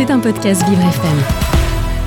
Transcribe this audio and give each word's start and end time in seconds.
C'est 0.00 0.10
un 0.10 0.18
podcast 0.18 0.66
Vivre 0.66 0.80
FM. 0.80 1.18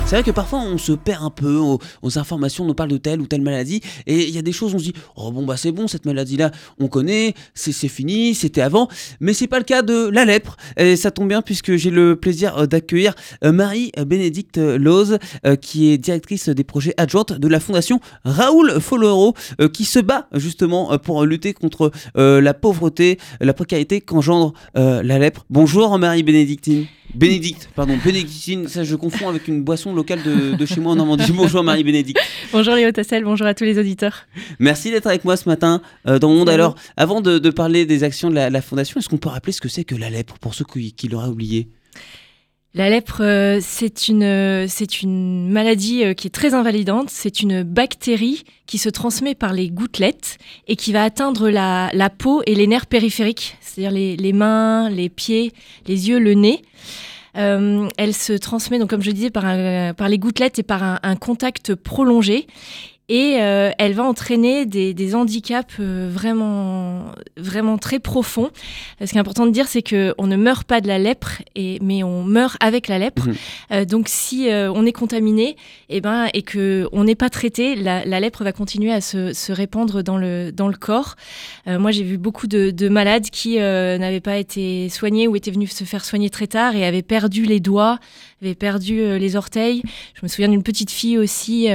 C'est 0.04 0.16
vrai 0.16 0.24
que 0.24 0.32
parfois 0.32 0.58
on 0.58 0.78
se 0.78 0.90
perd 0.90 1.22
un 1.22 1.30
peu 1.30 1.58
aux, 1.58 1.78
informations, 2.18 2.66
on 2.68 2.74
parle 2.74 2.90
de 2.90 2.96
telle 2.96 3.20
ou 3.20 3.28
telle 3.28 3.40
maladie, 3.40 3.82
et 4.08 4.26
il 4.26 4.34
y 4.34 4.38
a 4.38 4.42
des 4.42 4.50
choses, 4.50 4.74
on 4.74 4.80
se 4.80 4.84
dit, 4.86 4.92
oh 5.14 5.30
bon 5.30 5.46
bah 5.46 5.56
c'est 5.56 5.70
bon, 5.70 5.86
cette 5.86 6.04
maladie-là, 6.04 6.50
on 6.80 6.88
connaît, 6.88 7.34
c'est 7.54 7.86
fini, 7.86 8.34
c'était 8.34 8.62
avant, 8.62 8.88
mais 9.20 9.32
c'est 9.32 9.46
pas 9.46 9.58
le 9.58 9.64
cas 9.64 9.82
de 9.82 10.08
la 10.08 10.24
lèpre, 10.24 10.56
et 10.76 10.96
ça 10.96 11.12
tombe 11.12 11.28
bien 11.28 11.40
puisque 11.40 11.76
j'ai 11.76 11.90
le 11.90 12.16
plaisir 12.16 12.58
euh, 12.58 12.66
d'accueillir 12.66 13.14
euh, 13.44 13.52
Marie-Bénédicte 13.52 14.58
Loz, 14.58 15.18
euh, 15.46 15.54
qui 15.54 15.92
est 15.92 15.96
directrice 15.96 16.48
des 16.48 16.64
projets 16.64 16.94
adjointes 16.96 17.34
de 17.34 17.46
la 17.46 17.60
fondation 17.60 18.00
Raoul 18.24 18.80
Follero, 18.80 19.34
qui 19.72 19.84
se 19.84 20.00
bat 20.00 20.26
justement 20.34 20.98
pour 20.98 21.24
lutter 21.24 21.52
contre 21.54 21.92
la 22.16 22.54
pauvreté, 22.54 23.20
la 23.40 23.54
précarité 23.54 24.00
qu'engendre 24.00 24.52
la 24.74 25.18
lèpre. 25.20 25.46
Bonjour 25.48 25.96
Marie-Bénédictine. 25.96 26.86
Bénédicte, 27.14 27.68
pardon, 27.76 27.96
Bénédictine, 28.04 28.66
ça 28.66 28.82
je 28.82 28.96
confonds 28.96 29.28
avec 29.28 29.46
une 29.46 29.62
boisson 29.62 29.94
locale 29.94 30.20
de, 30.22 30.66
chez 30.66 30.80
moi 30.80 30.92
en 30.92 30.96
Normandie. 30.96 31.30
Bonjour 31.34 31.62
Marie-Bénédicte. 31.62 32.20
Bonjour 32.52 32.74
Léo 32.74 32.90
Tassel, 32.90 33.22
bonjour 33.22 33.46
à 33.46 33.54
tous 33.54 33.62
les 33.62 33.78
auditeurs. 33.78 34.26
Merci 34.58 34.90
d'être 34.90 35.06
avec 35.06 35.24
moi 35.24 35.36
ce 35.36 35.48
matin 35.48 35.80
euh, 36.08 36.18
dans 36.18 36.30
le 36.30 36.36
monde. 36.36 36.48
Alors, 36.48 36.74
avant 36.96 37.20
de, 37.20 37.38
parler 37.50 37.86
des 37.86 38.02
actions 38.02 38.30
de 38.30 38.34
la, 38.34 38.62
Fondation, 38.62 38.98
est-ce 38.98 39.08
qu'on 39.08 39.18
peut 39.18 39.28
rappeler 39.28 39.52
ce 39.52 39.60
que 39.60 39.68
c'est 39.68 39.84
que 39.84 39.94
la 39.94 40.10
lèpre 40.10 40.38
pour 40.40 40.54
ceux 40.54 40.64
qui, 40.64 40.92
qui 40.92 41.08
l'auraient 41.08 41.28
oublié? 41.28 41.68
La 42.76 42.90
lèpre, 42.90 43.18
euh, 43.20 43.58
c'est 43.62 44.08
une, 44.08 44.66
c'est 44.66 45.00
une 45.00 45.48
maladie 45.48 46.04
euh, 46.04 46.12
qui 46.12 46.26
est 46.26 46.34
très 46.34 46.54
invalidante. 46.54 47.08
C'est 47.08 47.40
une 47.40 47.62
bactérie 47.62 48.42
qui 48.66 48.78
se 48.78 48.88
transmet 48.88 49.36
par 49.36 49.52
les 49.52 49.70
gouttelettes 49.70 50.38
et 50.66 50.74
qui 50.74 50.92
va 50.92 51.04
atteindre 51.04 51.50
la, 51.50 52.10
peau 52.10 52.42
et 52.46 52.56
les 52.56 52.66
nerfs 52.66 52.86
périphériques, 52.86 53.56
c'est-à-dire 53.60 53.92
les, 53.92 54.32
mains, 54.32 54.90
les 54.90 55.08
pieds, 55.08 55.52
les 55.86 56.08
yeux, 56.08 56.18
le 56.18 56.34
nez. 56.34 56.62
Euh, 57.36 57.88
elle 57.96 58.14
se 58.14 58.32
transmet, 58.32 58.80
donc 58.80 58.90
comme 58.90 59.02
je 59.02 59.10
disais, 59.12 59.30
par, 59.30 59.44
les 59.54 60.18
gouttelettes 60.18 60.58
et 60.58 60.62
par 60.64 60.98
un 61.02 61.16
contact 61.16 61.76
prolongé 61.76 62.46
et 63.08 63.36
euh, 63.38 63.70
elle 63.78 63.92
va 63.92 64.04
entraîner 64.04 64.64
des, 64.64 64.94
des 64.94 65.14
handicaps 65.14 65.74
euh, 65.78 66.08
vraiment, 66.10 67.12
vraiment 67.36 67.76
très 67.76 67.98
profonds. 67.98 68.50
Ce 69.04 69.10
qui 69.10 69.16
est 69.16 69.20
important 69.20 69.46
de 69.46 69.50
dire, 69.50 69.68
c'est 69.68 69.82
qu'on 69.82 70.26
ne 70.26 70.36
meurt 70.36 70.66
pas 70.66 70.80
de 70.80 70.88
la 70.88 70.98
lèpre, 70.98 71.42
et, 71.54 71.78
mais 71.82 72.02
on 72.02 72.22
meurt 72.24 72.56
avec 72.60 72.88
la 72.88 72.98
lèpre. 72.98 73.28
Mhm. 73.28 73.34
Euh, 73.72 73.84
donc 73.84 74.08
si 74.08 74.48
on 74.50 74.86
est 74.86 74.92
contaminé 74.92 75.50
et, 75.88 75.96
eh 75.96 76.00
ben, 76.00 76.28
et 76.32 76.42
qu'on 76.42 77.04
n'est 77.04 77.14
pas 77.14 77.28
traité, 77.28 77.74
la, 77.74 78.04
la, 78.04 78.20
lèpre 78.20 78.42
va 78.42 78.52
continuer 78.52 78.92
à 78.92 79.00
se, 79.00 79.32
se, 79.32 79.52
répandre 79.52 80.02
dans 80.02 80.16
le, 80.16 80.50
dans 80.50 80.68
le 80.68 80.76
corps. 80.76 81.16
moi, 81.66 81.90
j'ai 81.90 82.02
vu 82.02 82.18
beaucoup 82.18 82.46
de, 82.46 82.70
de 82.70 82.88
malades 82.88 83.30
qui 83.30 83.56
n'avaient 83.56 84.20
pas 84.20 84.36
été 84.36 84.88
soignés 84.88 85.28
ou 85.28 85.36
étaient 85.36 85.50
venus 85.50 85.72
se 85.72 85.84
faire 85.84 86.04
soigner 86.04 86.30
très 86.30 86.46
tard 86.46 86.74
et 86.74 86.84
avaient 86.84 87.02
perdu 87.02 87.44
les 87.44 87.60
doigts, 87.60 87.98
avaient 88.44 88.54
perdu 88.54 89.18
les 89.18 89.36
orteils. 89.36 89.82
Je 90.14 90.20
me 90.22 90.28
souviens 90.28 90.48
d'une 90.48 90.62
petite 90.62 90.90
fille 90.90 91.18
aussi 91.18 91.68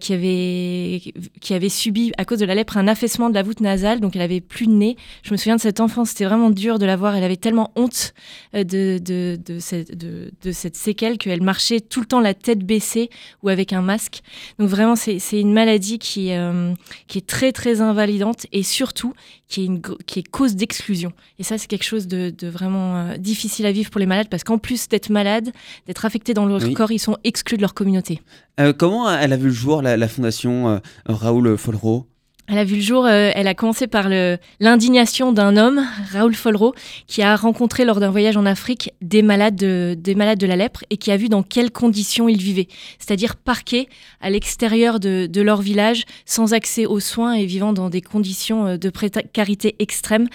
qui 0.00 0.12
avait 0.12 1.00
qui 1.40 1.54
avait 1.54 1.68
subi, 1.68 2.12
à 2.18 2.24
cause 2.24 2.38
de 2.38 2.46
la 2.46 2.54
lèpre, 2.54 2.76
un 2.76 2.88
affaissement 2.88 3.28
de 3.28 3.34
la 3.34 3.42
voûte 3.42 3.60
nasale, 3.60 4.00
donc 4.00 4.16
elle 4.16 4.22
avait 4.22 4.40
plus 4.40 4.66
de 4.66 4.72
nez. 4.72 4.96
Je 5.22 5.32
me 5.32 5.36
souviens 5.36 5.56
de 5.56 5.60
cette 5.60 5.80
enfant, 5.80 6.04
c'était 6.04 6.24
vraiment 6.24 6.50
dur 6.50 6.78
de 6.78 6.86
la 6.86 6.96
voir. 6.96 7.16
Elle 7.16 7.24
avait 7.24 7.36
tellement 7.36 7.72
honte 7.76 8.14
euh, 8.54 8.64
de, 8.64 8.98
de, 8.98 9.38
de, 9.44 9.58
cette, 9.58 9.96
de, 9.96 10.52
cette 10.52 10.76
séquelle 10.76 11.18
qu'elle 11.18 11.42
marchait 11.42 11.80
tout 11.80 12.00
le 12.00 12.06
temps 12.06 12.20
la 12.20 12.34
tête 12.34 12.60
baissée 12.60 13.10
ou 13.42 13.48
avec 13.48 13.72
un 13.72 13.82
masque. 13.82 14.20
Donc 14.58 14.68
vraiment, 14.68 14.96
c'est 14.96 15.18
une 15.32 15.52
maladie 15.52 15.98
qui, 15.98 16.32
euh, 16.32 16.72
qui 17.06 17.18
est 17.18 17.26
très, 17.26 17.52
très 17.52 17.80
invalidante 17.80 18.46
et 18.52 18.62
surtout 18.62 19.14
qui 19.48 19.62
est, 19.62 19.66
une, 19.66 19.82
qui 20.06 20.20
est 20.20 20.28
cause 20.28 20.56
d'exclusion. 20.56 21.12
Et 21.38 21.42
ça, 21.42 21.58
c'est 21.58 21.66
quelque 21.66 21.84
chose 21.84 22.06
de, 22.06 22.30
de 22.30 22.48
vraiment 22.48 22.96
euh, 22.96 23.16
difficile 23.16 23.66
à 23.66 23.72
vivre 23.72 23.90
pour 23.90 24.00
les 24.00 24.06
malades 24.06 24.28
parce 24.28 24.44
qu'en 24.44 24.58
plus 24.58 24.88
d'être 24.88 25.10
malade, 25.10 25.52
d'être 25.86 26.04
affectés 26.04 26.34
dans 26.34 26.46
leur 26.46 26.60
corps, 26.74 26.92
ils 26.92 26.98
sont 26.98 27.16
exclus 27.24 27.56
de 27.56 27.62
leur 27.62 27.74
communauté. 27.74 28.20
comment 28.78 29.10
elle 29.10 29.32
a 29.32 29.36
vu 29.36 29.48
le 29.48 29.52
jour, 29.52 29.82
la, 29.82 29.96
la 29.96 30.08
fondation 30.08 30.68
euh, 30.68 30.78
Raoul 31.06 31.56
Folro? 31.58 32.06
Elle 32.46 32.58
a 32.58 32.64
vu 32.64 32.76
le 32.76 32.82
jour, 32.82 33.06
euh, 33.06 33.30
elle 33.34 33.48
a 33.48 33.54
commencé 33.54 33.86
par 33.86 34.08
l'indignation 34.60 35.32
d'un 35.32 35.56
homme, 35.56 35.82
Raoul 36.12 36.34
Folro, 36.34 36.74
qui 37.06 37.22
a 37.22 37.36
rencontré 37.36 37.86
lors 37.86 38.00
d'un 38.00 38.10
voyage 38.10 38.36
en 38.36 38.44
Afrique 38.44 38.92
des 39.00 39.22
malades, 39.22 39.56
de, 39.56 39.96
des 39.98 40.14
malades 40.14 40.38
de 40.38 40.46
la 40.46 40.56
lèpre 40.56 40.84
et 40.90 40.98
qui 40.98 41.10
a 41.10 41.16
vu 41.16 41.30
dans 41.30 41.42
quelles 41.42 41.70
conditions 41.70 42.28
ils 42.28 42.40
vivaient, 42.40 42.68
c'est-à-dire 42.98 43.36
parqués 43.36 43.88
à 44.20 44.28
l'extérieur 44.28 45.00
de, 45.00 45.26
de, 45.26 45.40
leur 45.40 45.62
village, 45.62 46.04
sans 46.26 46.52
accès 46.52 46.84
aux 46.84 47.00
soins 47.00 47.32
et 47.32 47.46
vivant 47.46 47.72
dans 47.72 47.88
des 47.88 48.02
conditions 48.02 48.66
euh, 48.66 48.76
de 48.76 48.90
précarité 48.90 49.76
extrême. 49.78 50.28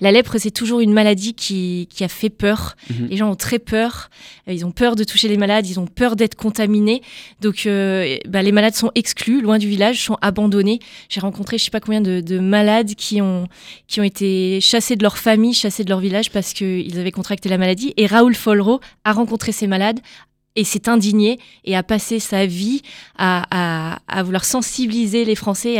La 0.00 0.12
lèpre, 0.12 0.36
c'est 0.38 0.52
toujours 0.52 0.78
une 0.78 0.92
maladie 0.92 1.34
qui, 1.34 1.88
qui 1.90 2.04
a 2.04 2.08
fait 2.08 2.30
peur. 2.30 2.76
Mhm. 2.90 3.08
Les 3.10 3.16
gens 3.16 3.30
ont 3.30 3.36
très 3.36 3.58
peur, 3.58 4.08
euh, 4.48 4.52
ils 4.52 4.64
ont 4.64 4.70
peur 4.70 4.94
de 4.94 5.02
toucher 5.02 5.26
les 5.26 5.36
malades, 5.36 5.66
ils 5.66 5.80
ont 5.80 5.86
peur 5.86 6.14
d'être 6.14 6.36
contaminés. 6.36 7.02
Donc 7.40 7.66
bah, 7.66 8.42
les 8.42 8.52
malades 8.52 8.74
sont 8.74 8.92
exclus, 8.94 9.40
loin 9.40 9.58
du 9.58 9.68
village, 9.68 10.00
sont 10.00 10.16
abandonnés. 10.20 10.78
J'ai 11.08 11.20
rencontré 11.20 11.55
je 11.58 11.64
sais 11.64 11.70
pas 11.70 11.80
combien 11.80 12.00
de, 12.00 12.38
malades 12.38 12.94
qui 12.94 13.20
ont, 13.22 13.48
qui 13.86 14.00
ont 14.00 14.04
été 14.04 14.60
chassés 14.60 14.96
de 14.96 15.02
leur 15.02 15.18
famille, 15.18 15.54
chassés 15.54 15.84
de 15.84 15.90
leur 15.90 16.00
village 16.00 16.30
parce 16.30 16.52
qu'ils 16.52 16.98
avaient 16.98 17.12
contracté 17.12 17.48
la 17.48 17.58
maladie. 17.58 17.94
Et 17.96 18.06
Raoul 18.06 18.34
Folro 18.34 18.80
a 19.04 19.12
rencontré 19.12 19.52
ces 19.52 19.66
malades, 19.66 20.00
et 20.56 20.64
s'est 20.64 20.88
indigné 20.88 21.38
et 21.64 21.76
a 21.76 21.82
passé 21.82 22.18
sa 22.18 22.46
vie 22.46 22.82
à, 23.16 23.98
à, 24.08 24.22
vouloir 24.22 24.44
sensibiliser 24.44 25.24
les 25.24 25.34
Français 25.34 25.76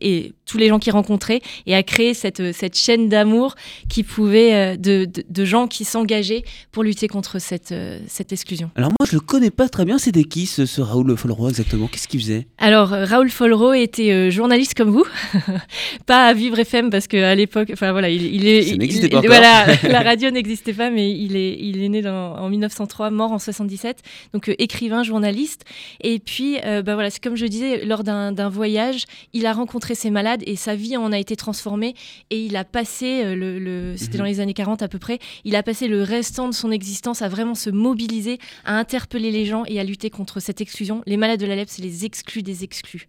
et, 0.00 0.32
tous 0.46 0.56
les 0.56 0.68
gens 0.68 0.78
qu'il 0.78 0.92
rencontrait 0.92 1.42
et 1.66 1.74
à 1.74 1.82
créer 1.82 2.14
cette, 2.14 2.52
cette 2.52 2.74
chaîne 2.74 3.10
d'amour 3.10 3.54
qui 3.90 4.02
pouvait 4.02 4.54
euh, 4.54 4.76
de, 4.76 5.06
de, 5.28 5.44
gens 5.44 5.66
qui 5.66 5.84
s'engageaient 5.84 6.42
pour 6.72 6.82
lutter 6.82 7.06
contre 7.06 7.38
cette, 7.38 7.72
euh, 7.72 8.00
cette 8.06 8.32
exclusion. 8.32 8.70
Alors 8.74 8.90
moi 8.98 9.06
je 9.06 9.14
le 9.14 9.20
connais 9.20 9.50
pas 9.50 9.68
très 9.68 9.84
bien, 9.84 9.98
c'était 9.98 10.24
qui 10.24 10.46
ce, 10.46 10.64
ce, 10.64 10.80
Raoul 10.80 11.14
Folro 11.18 11.50
exactement? 11.50 11.86
Qu'est-ce 11.86 12.08
qu'il 12.08 12.20
faisait? 12.20 12.46
Alors 12.56 12.88
Raoul 12.88 13.28
Folro 13.28 13.74
était 13.74 14.10
euh, 14.10 14.30
journaliste 14.30 14.72
comme 14.74 14.88
vous, 14.88 15.04
pas 16.06 16.26
à 16.28 16.32
Vivre 16.32 16.58
FM 16.58 16.88
parce 16.88 17.08
qu'à 17.08 17.34
l'époque, 17.34 17.68
enfin 17.70 17.92
voilà, 17.92 18.08
il, 18.08 18.34
il 18.34 18.46
est, 18.46 18.68
il, 18.68 19.10
pas 19.10 19.20
voilà, 19.20 19.66
la 19.82 20.00
radio 20.02 20.30
n'existait 20.30 20.72
pas, 20.72 20.88
mais 20.88 21.10
il 21.10 21.36
est, 21.36 21.58
il 21.60 21.82
est 21.82 21.88
né 21.90 22.00
dans, 22.00 22.36
en 22.36 22.48
1903, 22.48 23.10
mort 23.10 23.32
en 23.32 23.38
77 23.38 24.02
donc 24.32 24.48
euh, 24.48 24.54
écrivain, 24.58 25.02
journaliste. 25.02 25.64
Et 26.02 26.18
puis, 26.18 26.58
euh, 26.64 26.82
bah 26.82 26.94
voilà, 26.94 27.10
c'est 27.10 27.22
comme 27.22 27.36
je 27.36 27.46
disais, 27.46 27.84
lors 27.84 28.04
d'un 28.04 28.48
voyage, 28.48 29.04
il 29.32 29.46
a 29.46 29.52
rencontré 29.52 29.94
ses 29.94 30.10
malades 30.10 30.42
et 30.46 30.56
sa 30.56 30.74
vie 30.74 30.96
en 30.96 31.12
a 31.12 31.18
été 31.18 31.36
transformée. 31.36 31.94
Et 32.30 32.40
il 32.40 32.56
a 32.56 32.64
passé, 32.64 33.22
euh, 33.24 33.34
le, 33.34 33.96
c'était 33.96 34.14
mhm. 34.14 34.18
dans 34.18 34.24
les 34.24 34.40
années 34.40 34.54
40 34.54 34.82
à 34.82 34.88
peu 34.88 34.98
près, 34.98 35.18
il 35.44 35.56
a 35.56 35.62
passé 35.62 35.88
le 35.88 36.02
restant 36.02 36.48
de 36.48 36.54
son 36.54 36.70
existence 36.70 37.22
à 37.22 37.28
vraiment 37.28 37.54
se 37.54 37.70
mobiliser, 37.70 38.38
à 38.64 38.78
interpeller 38.78 39.30
les 39.30 39.44
gens 39.44 39.64
et 39.66 39.80
à 39.80 39.84
lutter 39.84 40.10
contre 40.10 40.40
cette 40.40 40.60
exclusion. 40.60 41.02
Les 41.06 41.16
malades 41.16 41.40
de 41.40 41.46
la 41.46 41.56
lèpre, 41.56 41.72
c'est 41.72 41.82
les 41.82 42.04
exclus 42.04 42.42
des 42.42 42.64
exclus. 42.64 43.06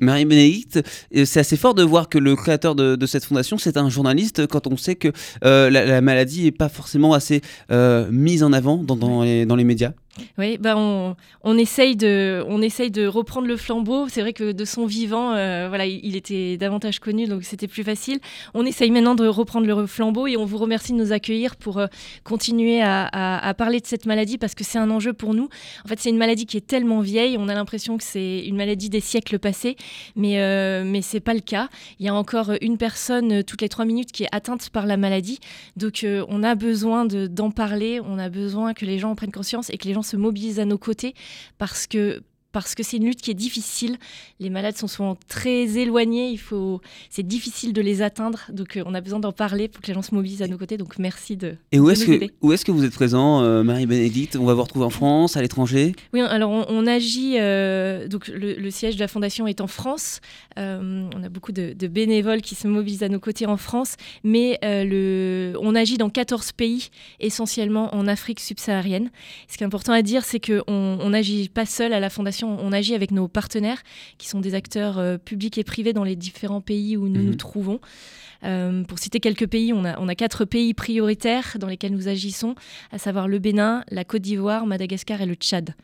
Marie-Bénédicte, 0.00 0.80
c'est 1.24 1.40
assez 1.40 1.56
fort 1.56 1.74
de 1.74 1.82
voir 1.82 2.08
que 2.08 2.18
le 2.18 2.36
créateur 2.36 2.76
de, 2.76 3.06
cette 3.06 3.24
fondation, 3.24 3.58
c'est 3.58 3.76
un 3.76 3.88
journaliste 3.88 4.46
quand 4.46 4.68
on 4.68 4.76
sait 4.76 4.94
que 4.94 5.12
la, 5.42 6.00
maladie 6.00 6.44
n'est 6.44 6.52
pas 6.52 6.68
forcément 6.68 7.14
assez 7.14 7.40
mise 7.70 8.44
en 8.44 8.52
avant 8.52 8.76
dans 8.76 9.22
les 9.22 9.64
médias. 9.64 9.92
Oui, 10.36 10.58
bah 10.58 10.76
on, 10.76 11.58
essaye 11.58 11.96
de, 11.96 12.44
on 12.46 12.60
essaye 12.60 12.90
de 12.90 13.06
reprendre 13.06 13.46
le 13.46 13.56
flambeau. 13.56 14.08
C'est 14.08 14.20
vrai 14.20 14.34
que 14.34 14.52
de 14.52 14.64
son 14.66 14.84
vivant, 14.84 15.32
euh, 15.32 15.68
voilà, 15.68 15.86
il, 15.86 16.16
était 16.16 16.58
davantage 16.58 16.98
connu, 16.98 17.26
donc 17.26 17.44
c'était 17.44 17.66
plus 17.66 17.82
facile. 17.82 18.20
On 18.52 18.66
essaye 18.66 18.90
maintenant 18.90 19.14
de 19.14 19.26
reprendre 19.26 19.66
le 19.66 19.86
flambeau 19.86 20.26
et 20.26 20.36
on 20.36 20.44
vous 20.44 20.58
remercie 20.58 20.92
de 20.92 20.98
nous 20.98 21.12
accueillir 21.12 21.56
pour 21.56 21.78
euh, 21.78 21.86
continuer 22.24 22.82
à, 22.82 23.54
parler 23.56 23.80
de 23.80 23.86
cette 23.86 24.04
maladie 24.04 24.36
parce 24.36 24.54
que 24.54 24.64
c'est 24.64 24.78
un 24.78 24.90
enjeu 24.90 25.14
pour 25.14 25.32
nous. 25.32 25.48
En 25.84 25.88
fait, 25.88 25.98
c'est 25.98 26.10
une 26.10 26.18
maladie 26.18 26.44
qui 26.44 26.56
est 26.58 26.66
tellement 26.66 27.00
vieille, 27.00 27.36
on 27.38 27.48
a 27.48 27.54
l'impression 27.54 27.96
que 27.96 28.04
c'est 28.04 28.40
une 28.40 28.56
maladie 28.56 28.90
des 28.90 29.00
siècles 29.00 29.38
passés, 29.38 29.76
mais, 30.14 30.40
euh, 30.40 30.84
mais 30.84 31.00
c'est 31.00 31.20
pas 31.20 31.34
le 31.34 31.40
cas. 31.40 31.68
Il 31.98 32.06
y 32.06 32.08
a 32.08 32.14
encore 32.14 32.52
une 32.60 32.76
personne 32.76 33.44
toutes 33.44 33.62
les 33.62 33.68
trois 33.68 33.84
minutes 33.84 34.12
qui 34.12 34.24
est 34.24 34.28
atteinte 34.32 34.68
par 34.70 34.86
la 34.86 34.96
maladie, 34.96 35.38
donc 35.76 36.06
on 36.28 36.42
a 36.42 36.54
besoin 36.54 37.06
d'en 37.06 37.50
parler, 37.50 38.00
on 38.04 38.18
a 38.18 38.28
besoin 38.28 38.74
que 38.74 38.84
les 38.84 38.98
gens 38.98 39.10
en 39.10 39.14
prennent 39.14 39.32
conscience 39.32 39.70
et 39.70 39.78
que 39.78 39.88
les 39.88 39.94
gens 39.94 40.01
se 40.02 40.16
mobilisent 40.16 40.60
à 40.60 40.64
nos 40.64 40.78
côtés 40.78 41.14
parce 41.58 41.86
que 41.86 42.22
parce 42.52 42.74
que 42.74 42.82
c'est 42.82 42.98
une 42.98 43.06
lutte 43.06 43.22
qui 43.22 43.30
est 43.30 43.34
difficile. 43.34 43.96
Les 44.38 44.50
malades 44.50 44.76
sont 44.76 44.86
souvent 44.86 45.16
très 45.28 45.78
éloignés, 45.78 46.28
il 46.28 46.38
faut, 46.38 46.80
c'est 47.10 47.26
difficile 47.26 47.72
de 47.72 47.80
les 47.80 48.02
atteindre, 48.02 48.40
donc 48.50 48.76
euh, 48.76 48.82
on 48.86 48.94
a 48.94 49.00
besoin 49.00 49.18
d'en 49.18 49.32
parler 49.32 49.68
pour 49.68 49.82
que 49.82 49.88
les 49.88 49.94
gens 49.94 50.02
se 50.02 50.14
mobilisent 50.14 50.42
à 50.42 50.46
nos 50.46 50.58
côtés. 50.58 50.76
Donc 50.76 50.98
merci 50.98 51.36
de. 51.36 51.56
Et 51.72 51.80
où 51.80 51.88
est-ce 51.90 52.04
que 52.04 52.26
où 52.42 52.52
est-ce 52.52 52.64
que 52.64 52.72
vous 52.72 52.84
êtes 52.84 52.92
présent, 52.92 53.42
euh, 53.42 53.62
Marie-Bénédicte? 53.62 54.36
On 54.36 54.44
va 54.44 54.54
vous 54.54 54.62
retrouver 54.62 54.84
en 54.84 54.90
France, 54.90 55.36
à 55.36 55.42
l'étranger? 55.42 55.94
Oui, 56.12 56.20
alors 56.20 56.50
on, 56.50 56.86
agit. 56.86 57.36
Euh, 57.38 58.06
donc 58.08 58.28
le, 58.28 58.70
siège 58.70 58.96
de 58.96 59.00
la 59.00 59.08
fondation 59.08 59.46
est 59.46 59.60
en 59.60 59.66
France. 59.66 60.20
on 60.56 61.22
a 61.22 61.28
beaucoup 61.28 61.52
de, 61.52 61.74
bénévoles 61.86 62.42
qui 62.42 62.54
se 62.54 62.68
mobilisent 62.68 63.02
à 63.02 63.08
nos 63.08 63.20
côtés 63.20 63.46
en 63.46 63.56
France, 63.56 63.96
mais 64.24 64.58
le, 64.62 65.54
on 65.60 65.74
agit 65.74 65.96
dans 65.96 66.10
14 66.10 66.52
pays, 66.52 66.90
essentiellement 67.20 67.94
en 67.94 68.06
Afrique 68.06 68.40
subsaharienne. 68.40 69.10
Ce 69.48 69.56
qui 69.56 69.64
est 69.64 69.66
important 69.66 69.92
à 69.92 70.02
dire, 70.02 70.24
c'est 70.24 70.40
qu'on 70.40 71.08
n'agit 71.08 71.48
pas 71.48 71.66
seul 71.66 71.92
à 71.92 72.00
la 72.00 72.10
fondation 72.10 72.41
on 72.48 72.72
agit 72.72 72.94
avec 72.94 73.10
nos 73.10 73.28
partenaires, 73.28 73.82
qui 74.18 74.28
sont 74.28 74.40
des 74.40 74.54
acteurs 74.54 75.18
publics 75.20 75.58
et 75.58 75.64
privés 75.64 75.92
dans 75.92 76.04
les 76.04 76.16
différents 76.16 76.60
pays 76.60 76.96
où 76.96 77.08
nous 77.08 77.20
Mhm. 77.20 77.26
nous 77.26 77.34
trouvons. 77.34 77.80
Euh, 78.44 78.82
pour 78.84 78.98
citer 78.98 79.20
quelques 79.20 79.46
pays, 79.46 79.72
on 79.72 79.84
a, 79.84 79.98
on 80.00 80.08
a 80.08 80.14
quatre 80.16 80.44
pays 80.44 80.74
prioritaires 80.74 81.56
dans 81.60 81.68
lesquels 81.68 81.92
nous 81.92 82.08
agissons, 82.08 82.54
à 82.90 82.98
savoir 82.98 83.28
le 83.28 83.38
Bénin, 83.38 83.84
la 83.90 84.04
Côte 84.04 84.22
d'Ivoire, 84.22 84.66
Madagascar 84.66 85.20
et 85.22 85.26
le 85.26 85.34
Tchad. 85.34 85.74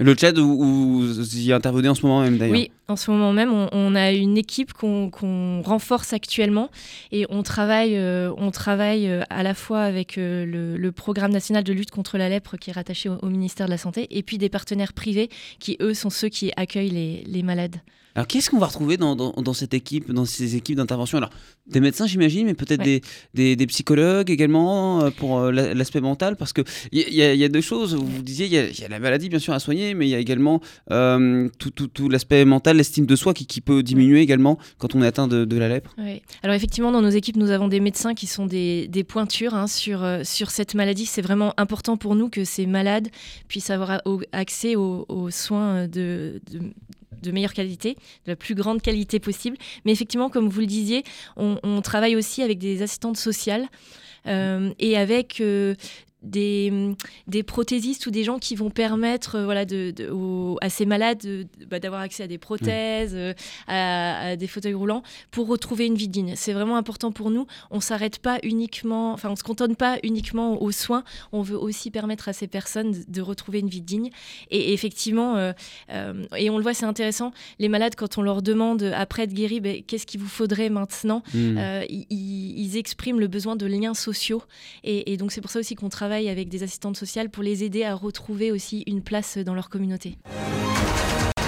Le 0.00 0.14
Tchad 0.14 0.36
où, 0.38 1.02
vous 1.02 1.38
y 1.38 1.52
intervenez 1.52 1.88
en 1.88 1.94
ce 1.94 2.04
moment 2.04 2.22
même 2.22 2.36
d'ailleurs. 2.36 2.56
Oui, 2.56 2.72
en 2.88 2.96
ce 2.96 3.12
moment 3.12 3.32
même, 3.32 3.52
on, 3.52 3.94
a 3.94 4.10
une 4.10 4.36
équipe 4.36 4.72
qu'on 4.72 5.62
renforce 5.62 6.12
actuellement 6.12 6.70
et 7.12 7.26
on 7.28 7.44
travaille, 7.44 7.96
euh, 7.96 8.32
on 8.36 8.50
travaille 8.50 9.08
euh, 9.08 9.22
à 9.30 9.44
la 9.44 9.54
fois 9.54 9.82
avec 9.82 10.18
euh, 10.18 10.44
le, 10.44 10.92
programme 10.92 11.30
national 11.30 11.62
de 11.62 11.72
lutte 11.72 11.92
contre 11.92 12.18
la 12.18 12.28
lèpre 12.28 12.56
qui 12.56 12.70
est 12.70 12.72
rattaché 12.72 13.08
au, 13.08 13.28
ministère 13.28 13.66
de 13.66 13.70
la 13.70 13.78
Santé 13.78 14.08
et 14.10 14.24
puis 14.24 14.36
des 14.36 14.48
partenaires 14.48 14.94
privés 14.94 15.28
qui, 15.60 15.76
eux, 15.80 15.94
sont 15.94 16.10
ceux 16.10 16.28
qui 16.28 16.50
accueillent 16.56 17.24
les 17.24 17.42
malades. 17.44 17.76
Alors 18.16 18.26
qu'est-ce 18.28 18.48
qu'on 18.48 18.58
va 18.58 18.66
retrouver 18.66 18.96
dans, 18.96 19.16
dans, 19.16 19.32
dans 19.32 19.52
cette 19.54 19.74
équipe, 19.74 20.12
dans 20.12 20.24
ces 20.24 20.54
équipes 20.56 20.76
d'intervention? 20.76 21.18
Alors 21.18 21.30
des 21.66 21.80
médecins 21.80 22.06
j'imagine, 22.06 22.46
mais 22.46 22.54
peut-être 22.54 22.80
Ouais. 22.80 23.00
des, 23.00 23.02
des, 23.34 23.56
des 23.56 23.66
psychologues 23.66 24.30
également 24.30 25.02
euh, 25.04 25.10
pour 25.10 25.38
euh, 25.38 25.50
la- 25.50 25.74
l'aspect 25.74 26.00
mental, 26.00 26.36
parce 26.36 26.52
que 26.52 26.62
il 26.92 27.00
y, 27.12 27.22
a- 27.22 27.32
il 27.34 27.40
y 27.40 27.44
a 27.44 27.48
deux 27.48 27.60
choses. 27.60 27.94
Vous 27.94 28.22
disiez 28.22 28.46
il 28.46 28.52
y, 28.52 28.58
a- 28.58 28.68
y 28.68 28.88
la 28.88 28.98
maladie 29.00 29.28
bien 29.28 29.38
sûr 29.38 29.52
à 29.52 29.58
soigner, 29.58 29.94
mais 29.94 30.06
il 30.06 30.10
y 30.10 30.14
a 30.14 30.18
également 30.18 30.60
euh, 30.90 31.48
tout, 31.58 31.70
tout, 31.70 31.88
tout 31.88 32.08
l'aspect 32.08 32.44
mental, 32.44 32.76
l'estime 32.76 33.06
de 33.06 33.16
soi 33.16 33.34
qui, 33.34 33.46
qui 33.46 33.60
peut 33.60 33.82
diminuer 33.82 34.20
également 34.20 34.58
quand 34.78 34.94
on 34.94 35.02
est 35.02 35.06
atteint 35.06 35.26
de, 35.26 35.44
de 35.44 35.56
la 35.56 35.68
lèpre. 35.68 35.94
Oui. 35.98 36.22
Alors 36.42 36.54
effectivement, 36.54 36.92
dans 36.92 37.02
nos 37.02 37.08
équipes, 37.10 37.36
nous 37.36 37.50
avons 37.50 37.68
des 37.68 37.80
médecins 37.80 38.14
qui 38.14 38.26
sont 38.26 38.46
des, 38.46 38.86
des 38.88 39.02
pointures 39.04 39.54
hein, 39.54 39.66
sur, 39.66 40.04
euh, 40.04 40.20
sur 40.24 40.50
cette 40.50 40.74
maladie. 40.74 41.06
C'est 41.06 41.22
vraiment 41.22 41.52
important 41.56 41.96
pour 41.96 42.14
nous 42.14 42.28
que 42.28 42.44
ces 42.44 42.66
malades 42.66 43.08
puissent 43.48 43.70
avoir 43.70 44.00
accès 44.32 44.76
aux, 44.76 45.04
aux 45.08 45.30
soins 45.30 45.88
de, 45.88 46.40
de, 46.52 46.60
de 47.22 47.30
meilleure 47.32 47.54
qualité, 47.54 47.96
de 48.26 48.32
la 48.32 48.36
plus 48.36 48.54
grande 48.54 48.82
qualité 48.82 49.20
possible. 49.20 49.56
Mais 49.84 49.92
effectivement, 49.92 50.28
comme 50.28 50.48
vous 50.48 50.60
le 50.60 50.66
disiez, 50.66 51.04
on, 51.36 51.80
travaille 51.82 52.16
aussi 52.16 52.42
avec 52.42 52.58
des 52.58 52.82
assistantes 52.82 53.16
sociales 53.16 53.66
euh, 54.26 54.72
et 54.78 54.96
avec... 54.96 55.40
euh, 55.40 55.74
des, 56.24 56.72
des 57.26 57.42
prothésistes 57.42 58.06
ou 58.06 58.10
des 58.10 58.24
gens 58.24 58.38
qui 58.38 58.54
vont 58.56 58.70
permettre 58.70 59.36
euh, 59.36 59.44
voilà, 59.44 59.64
de, 59.64 59.90
de- 59.92 60.08
aux- 60.08 60.56
à 60.60 60.68
ces 60.70 60.86
malades 60.86 61.18
de- 61.18 61.46
de- 61.58 61.64
bah, 61.66 61.78
d'avoir 61.78 62.00
accès 62.00 62.22
à 62.22 62.26
des 62.26 62.38
prothèses, 62.38 63.12
euh, 63.14 63.32
à, 63.66 64.28
à 64.30 64.36
des 64.36 64.46
fauteuils 64.46 64.74
roulants 64.74 65.02
pour 65.30 65.46
retrouver 65.48 65.86
une 65.86 65.94
vie 65.96 66.08
digne. 66.08 66.32
C'est 66.36 66.52
vraiment 66.52 66.76
important 66.76 67.12
pour 67.12 67.30
nous. 67.30 67.46
On 67.70 67.80
s'arrête 67.80 68.18
pas 68.18 68.38
uniquement, 68.42 69.12
enfin, 69.12 69.28
on 69.30 69.36
se 69.36 69.42
cantonne 69.42 69.76
pas 69.76 69.98
uniquement 70.02 70.60
aux 70.62 70.72
soins. 70.72 71.04
On 71.32 71.42
veut 71.42 71.58
aussi 71.58 71.90
permettre 71.90 72.28
à 72.28 72.32
ces 72.32 72.46
personnes 72.46 72.92
de, 72.92 72.98
de 73.08 73.20
retrouver 73.20 73.60
une 73.60 73.68
vie 73.68 73.82
digne. 73.82 74.10
Et 74.50 74.72
effectivement, 74.72 75.36
euh, 75.36 75.52
et 76.36 76.48
on 76.50 76.56
le 76.56 76.62
voit, 76.62 76.74
c'est 76.74 76.86
intéressant. 76.86 77.32
Les 77.58 77.68
malades, 77.68 77.94
quand 77.96 78.18
on 78.18 78.22
leur 78.22 78.40
demande 78.42 78.82
après 78.96 79.24
être 79.24 79.34
guéris, 79.34 79.60
ben, 79.60 79.82
qu'est-ce 79.86 80.06
qu'il 80.06 80.20
vous 80.20 80.28
faudrait 80.28 80.70
maintenant, 80.70 81.22
Hmm. 81.34 81.58
ils 82.10 82.76
expriment 82.76 83.20
le 83.20 83.26
besoin 83.28 83.56
de 83.56 83.66
liens 83.66 83.94
sociaux. 83.94 84.42
Et, 84.84 85.12
et 85.12 85.16
donc, 85.16 85.32
c'est 85.32 85.40
pour 85.40 85.50
ça 85.50 85.58
aussi 85.58 85.74
qu'on 85.74 85.88
travaille 85.88 86.13
avec 86.14 86.48
des 86.48 86.62
assistantes 86.62 86.96
sociales 86.96 87.28
pour 87.28 87.42
les 87.42 87.64
aider 87.64 87.84
à 87.84 87.94
retrouver 87.94 88.52
aussi 88.52 88.84
une 88.86 89.02
place 89.02 89.38
dans 89.38 89.54
leur 89.54 89.68
communauté. 89.68 90.16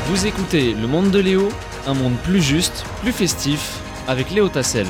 Vous 0.09 0.27
écoutez 0.27 0.75
Le 0.75 0.87
Monde 0.87 1.11
de 1.11 1.19
Léo, 1.19 1.49
un 1.87 1.95
monde 1.95 2.17
plus 2.25 2.43
juste, 2.43 2.85
plus 3.01 3.13
festif, 3.13 3.81
avec 4.09 4.31
Léo 4.31 4.49
Tassel. 4.49 4.87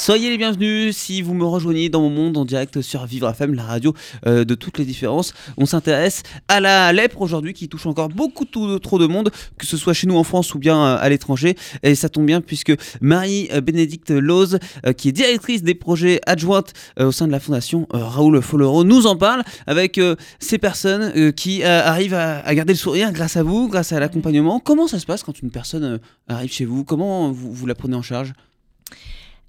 Soyez 0.00 0.30
les 0.30 0.38
bienvenus 0.38 0.96
si 0.96 1.20
vous 1.20 1.34
me 1.34 1.44
rejoignez 1.44 1.90
dans 1.90 2.00
mon 2.00 2.08
monde 2.08 2.38
en 2.38 2.46
direct 2.46 2.80
sur 2.80 3.04
Vivre 3.04 3.28
FM, 3.28 3.52
la 3.52 3.64
radio 3.64 3.92
euh, 4.26 4.46
de 4.46 4.54
toutes 4.54 4.78
les 4.78 4.86
différences. 4.86 5.34
On 5.58 5.66
s'intéresse 5.66 6.22
à 6.48 6.58
la 6.58 6.90
lèpre 6.94 7.20
aujourd'hui 7.20 7.52
qui 7.52 7.68
touche 7.68 7.84
encore 7.84 8.08
beaucoup 8.08 8.46
trop 8.46 8.98
de 8.98 9.06
monde, 9.06 9.30
que 9.58 9.66
ce 9.66 9.76
soit 9.76 9.92
chez 9.92 10.06
nous 10.06 10.16
en 10.16 10.24
France 10.24 10.54
ou 10.54 10.58
bien 10.58 10.82
euh, 10.82 10.96
à 10.98 11.06
l'étranger. 11.10 11.54
Et 11.82 11.94
ça 11.94 12.08
tombe 12.08 12.24
bien 12.24 12.40
puisque 12.40 12.72
Marie-Bénédicte 13.02 14.10
Loz, 14.10 14.58
euh, 14.86 14.94
qui 14.94 15.10
est 15.10 15.12
directrice 15.12 15.62
des 15.62 15.74
projets 15.74 16.22
adjointes 16.24 16.72
au 16.98 17.12
sein 17.12 17.26
de 17.26 17.32
la 17.32 17.38
fondation 17.38 17.86
Raoul 17.90 18.40
Follero, 18.40 18.84
nous 18.84 19.06
en 19.06 19.16
parle 19.16 19.42
avec 19.66 20.00
ces 20.38 20.56
personnes 20.56 21.34
qui 21.34 21.62
arrivent 21.62 22.14
à, 22.14 22.54
garder 22.54 22.72
le 22.72 22.78
sourire 22.78 23.12
grâce 23.12 23.36
à 23.36 23.42
vous, 23.42 23.68
grâce 23.68 23.92
à 23.92 24.00
l'accompagnement. 24.00 24.60
Comment 24.60 24.88
ça 24.88 24.98
se 24.98 25.04
passe 25.04 25.22
quand 25.22 25.42
une 25.42 25.50
personne 25.50 26.00
arrive 26.26 26.50
chez 26.50 26.64
vous? 26.64 26.84
Comment 26.84 27.30
vous 27.30 27.66
la 27.66 27.74
prenez 27.74 27.96
en 27.96 28.02
charge? 28.02 28.32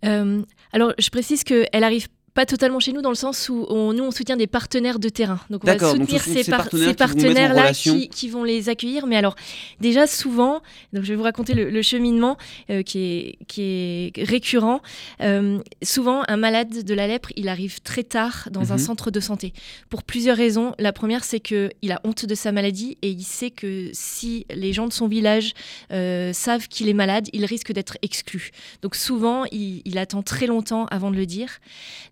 Euh, 0.06 0.42
alors, 0.74 0.94
je 0.98 1.09
précise 1.09 1.44
qu'elle 1.44 1.83
arrive 1.83 2.07
pas 2.33 2.45
totalement 2.45 2.79
chez 2.79 2.93
nous 2.93 3.01
dans 3.01 3.09
le 3.09 3.15
sens 3.15 3.49
où 3.49 3.65
on- 3.69 3.91
nous 3.93 4.03
on 4.05 4.11
soutient 4.11 4.37
des 4.37 4.47
partenaires 4.47 4.99
de 4.99 5.09
terrain. 5.09 5.39
Donc 5.49 5.63
on 5.63 5.67
va 5.67 5.77
soutenir 5.77 6.21
ces, 6.21 6.43
par- 6.49 6.59
partenaires 6.61 6.89
qui 6.89 6.95
partenaires-là 6.95 7.73
qui, 7.73 8.07
qui 8.07 8.29
vont 8.29 8.43
les 8.45 8.69
accueillir. 8.69 9.05
Mais 9.05 9.17
alors 9.17 9.35
déjà 9.81 10.07
souvent, 10.07 10.61
donc 10.93 11.03
je 11.03 11.09
vais 11.09 11.15
vous 11.15 11.23
raconter 11.23 11.53
le, 11.53 11.69
le 11.69 11.81
cheminement 11.81 12.37
euh, 12.69 12.83
qui, 12.83 12.99
est, 12.99 13.37
qui 13.47 13.61
est 13.63 14.11
récurrent. 14.23 14.81
Euh, 15.21 15.59
souvent 15.83 16.23
un 16.29 16.37
malade 16.37 16.83
de 16.85 16.93
la 16.93 17.07
lèpre, 17.07 17.29
il 17.35 17.49
arrive 17.49 17.81
très 17.81 18.03
tard 18.03 18.47
dans 18.51 18.71
un 18.71 18.75
Mhm. 18.77 18.81
centre 18.81 19.11
de 19.11 19.19
santé 19.19 19.51
pour 19.89 20.03
plusieurs 20.03 20.37
raisons. 20.37 20.73
La 20.79 20.93
première 20.93 21.25
c'est 21.25 21.41
que 21.41 21.69
il 21.81 21.91
a 21.91 21.99
honte 22.05 22.25
de 22.25 22.35
sa 22.35 22.51
maladie 22.53 22.97
et 23.01 23.09
il 23.09 23.23
sait 23.23 23.51
que 23.51 23.89
si 23.91 24.45
les 24.53 24.71
gens 24.71 24.87
de 24.87 24.93
son 24.93 25.07
village 25.09 25.53
euh, 25.91 26.31
savent 26.31 26.67
qu'il 26.69 26.87
est 26.87 26.93
malade, 26.93 27.27
il 27.33 27.43
risque 27.43 27.73
d'être 27.73 27.97
exclu. 28.01 28.51
Donc 28.81 28.95
souvent 28.95 29.43
il, 29.51 29.81
il 29.83 29.97
attend 29.97 30.21
très 30.23 30.47
longtemps 30.47 30.85
avant 30.85 31.11
de 31.11 31.17
le 31.17 31.25
dire. 31.25 31.59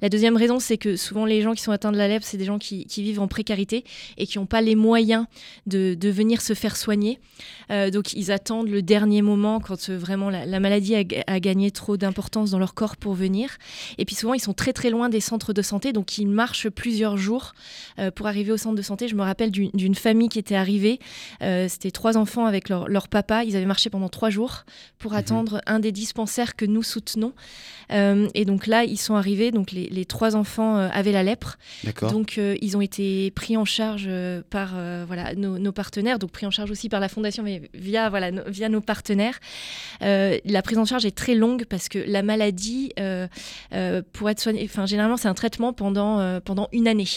La 0.02 0.09
deuxième 0.10 0.36
raison, 0.36 0.60
c'est 0.60 0.78
que 0.78 0.96
souvent 0.96 1.26
les 1.26 1.42
gens 1.42 1.54
qui 1.54 1.62
sont 1.62 1.72
atteints 1.72 1.92
de 1.92 1.98
la 1.98 2.08
lèpre, 2.08 2.26
c'est 2.26 2.38
des 2.38 2.46
gens 2.46 2.60
qui, 2.60 2.86
qui 2.86 3.04
vivent 3.04 3.20
en 3.22 3.28
précarité 3.28 3.84
et 4.18 4.28
qui 4.28 4.38
n'ont 4.38 4.46
pas 4.46 4.62
les 4.62 4.76
moyens 4.76 5.26
de, 5.68 5.94
de 5.94 6.10
venir 6.10 6.42
se 6.42 6.54
faire 6.54 6.76
soigner. 6.76 7.20
Euh, 7.72 7.90
donc 7.92 8.14
ils 8.14 8.32
attendent 8.32 8.70
le 8.70 8.82
dernier 8.82 9.22
moment 9.22 9.60
quand 9.60 9.90
euh, 9.90 9.98
vraiment 9.98 10.30
la, 10.30 10.46
la 10.46 10.60
maladie 10.60 10.96
a, 10.96 11.04
ga- 11.04 11.24
a 11.28 11.40
gagné 11.40 11.72
trop 11.72 11.98
d'importance 11.98 12.52
dans 12.52 12.60
leur 12.60 12.74
corps 12.74 12.98
pour 12.98 13.14
venir. 13.14 13.58
Et 13.98 14.06
puis 14.06 14.16
souvent 14.16 14.34
ils 14.34 14.42
sont 14.42 14.54
très 14.54 14.74
très 14.74 14.90
loin 14.90 15.10
des 15.10 15.22
centres 15.22 15.54
de 15.54 15.62
santé, 15.62 15.94
donc 15.94 16.18
ils 16.18 16.28
marchent 16.28 16.70
plusieurs 16.70 17.18
jours 17.18 17.54
euh, 18.00 18.12
pour 18.12 18.28
arriver 18.28 18.52
au 18.52 18.58
centre 18.58 18.76
de 18.76 18.82
santé. 18.82 19.08
Je 19.08 19.16
me 19.16 19.24
rappelle 19.24 19.52
d'une 19.52 19.96
famille 19.96 20.30
qui 20.30 20.40
était 20.40 20.56
arrivée, 20.56 21.00
euh, 21.42 21.68
c'était 21.70 21.92
trois 21.92 22.18
enfants 22.18 22.46
avec 22.46 22.70
leur, 22.70 22.88
leur 22.88 23.08
papa, 23.08 23.44
ils 23.44 23.56
avaient 23.56 23.66
marché 23.66 23.90
pendant 23.90 24.10
trois 24.10 24.30
jours 24.30 24.66
pour 24.98 25.14
attendre 25.14 25.62
un 25.66 25.80
des 25.80 25.92
dispensaires 25.92 26.56
que 26.56 26.66
nous 26.66 26.84
soutenons. 26.84 27.34
Et 27.92 28.46
donc 28.46 28.68
là, 28.68 28.84
ils 28.84 28.98
sont 28.98 29.16
arrivés, 29.16 29.52
donc 29.52 29.72
les, 29.72 29.88
les 29.90 29.99
trois 30.06 30.36
enfants 30.36 30.78
euh, 30.78 30.90
avaient 30.92 31.12
la 31.12 31.24
lèpre. 31.24 31.58
Donc 32.10 32.38
euh, 32.38 32.56
ils 32.62 32.76
ont 32.78 32.82
été 32.82 33.32
pris 33.32 33.58
en 33.58 33.66
charge 33.66 34.06
euh, 34.08 34.42
par 34.50 34.74
voilà, 35.08 35.36
nos, 35.36 35.58
nos 35.60 35.72
partenaires, 35.72 36.20
donc 36.20 36.32
pris 36.32 36.46
en 36.46 36.52
charge 36.52 36.72
aussi 36.72 36.90
par 36.90 37.00
la 37.00 37.10
fondation, 37.10 37.44
mais 37.44 37.62
via, 37.74 38.10
voilà, 38.10 38.32
no- 38.32 38.42
via 38.48 38.70
nos 38.70 38.82
partenaires. 38.82 39.40
La 40.02 40.62
prise 40.64 40.78
en 40.78 40.86
charge 40.86 41.06
est 41.06 41.16
très 41.16 41.36
longue 41.36 41.66
parce 41.66 41.90
que 41.90 42.00
la 42.00 42.22
maladie, 42.24 42.92
pour 44.14 44.30
être 44.30 44.40
soignée, 44.40 44.64
enfin 44.66 44.86
généralement 44.86 45.18
c'est 45.18 45.28
un 45.28 45.34
traitement 45.34 45.74
pendant, 45.74 46.40
pendant 46.42 46.68
une 46.72 46.88
année. 46.88 47.08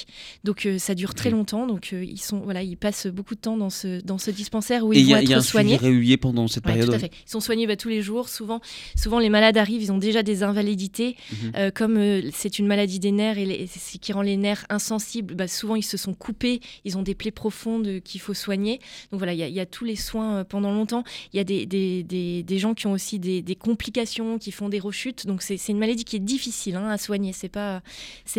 Donc 0.44 0.68
ça 0.78 0.94
dure 0.94 1.14
très 1.14 1.30
longtemps, 1.30 1.66
donc 1.66 1.92
ils, 1.92 2.20
sont, 2.20 2.38
voilà, 2.40 2.62
ils 2.62 2.76
passent 2.76 3.06
beaucoup 3.06 3.34
de 3.34 3.40
temps 3.40 3.56
dans 3.56 3.70
ce, 3.70 4.00
dans 4.02 4.18
ce 4.18 4.30
dispensaire 4.30 4.84
où 4.84 4.92
Et 4.92 4.98
ils 4.98 5.02
il 5.02 5.08
y 5.08 5.12
vont 5.12 5.18
a, 5.18 5.22
être 5.38 5.40
soignés. 5.42 5.76
régulier 5.76 6.16
pendant 6.16 6.48
cette 6.48 6.64
Ouais, 6.66 6.72
période. 6.72 6.88
tout 6.90 6.94
à 6.94 6.98
fait. 6.98 7.10
Ils 7.26 7.30
sont 7.30 7.40
soignés 7.40 7.66
bah, 7.66 7.76
tous 7.76 7.88
les 7.88 8.02
jours. 8.02 8.28
Souvent, 8.28 8.60
souvent, 8.96 9.18
les 9.18 9.28
malades 9.28 9.56
arrivent, 9.56 9.82
ils 9.82 9.92
ont 9.92 9.98
déjà 9.98 10.22
des 10.22 10.42
invalidités. 10.42 11.16
Mhm. 11.30 11.52
Euh, 11.56 11.70
comme 11.70 11.96
euh, 11.96 12.22
c'est 12.32 12.58
une 12.58 12.66
maladie 12.72 12.98
des 12.98 13.12
nerfs 13.12 13.36
et 13.36 13.66
ce 13.66 13.98
qui 13.98 14.12
rend 14.14 14.22
les 14.22 14.38
nerfs 14.38 14.64
insensibles, 14.70 15.34
bah, 15.34 15.46
souvent 15.46 15.76
ils 15.76 15.82
se 15.82 15.98
sont 15.98 16.14
coupés, 16.14 16.60
ils 16.86 16.96
ont 16.96 17.02
des 17.02 17.14
plaies 17.14 17.30
profondes 17.30 18.00
qu'il 18.02 18.20
faut 18.20 18.32
soigner. 18.32 18.78
Donc 19.10 19.18
voilà, 19.18 19.34
il 19.34 19.38
y, 19.40 19.60
a- 19.60 19.66
tous 19.66 19.84
les 19.84 19.96
soins 19.96 20.36
euh, 20.38 20.44
pendant 20.44 20.72
longtemps. 20.72 21.04
Il 21.32 21.36
y 21.36 21.40
a 21.40 21.44
des, 21.44 21.66
des, 21.66 22.02
des- 22.02 22.42
des 22.42 22.58
gens 22.58 22.72
qui 22.72 22.86
ont 22.86 22.92
aussi 22.92 23.18
des, 23.18 23.42
complications, 23.56 24.38
qui 24.38 24.52
font 24.52 24.70
des 24.70 24.78
rechutes. 24.80 25.26
Donc 25.26 25.42
c'est 25.42 25.56
une 25.68 25.78
maladie 25.78 26.04
qui 26.04 26.16
est 26.16 26.26
difficile 26.34 26.76
hein, 26.76 26.88
à 26.88 26.96
soigner. 26.98 27.32
C'est 27.34 27.48
pas, 27.50 27.82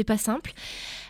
pas 0.08 0.18
simple. 0.18 0.54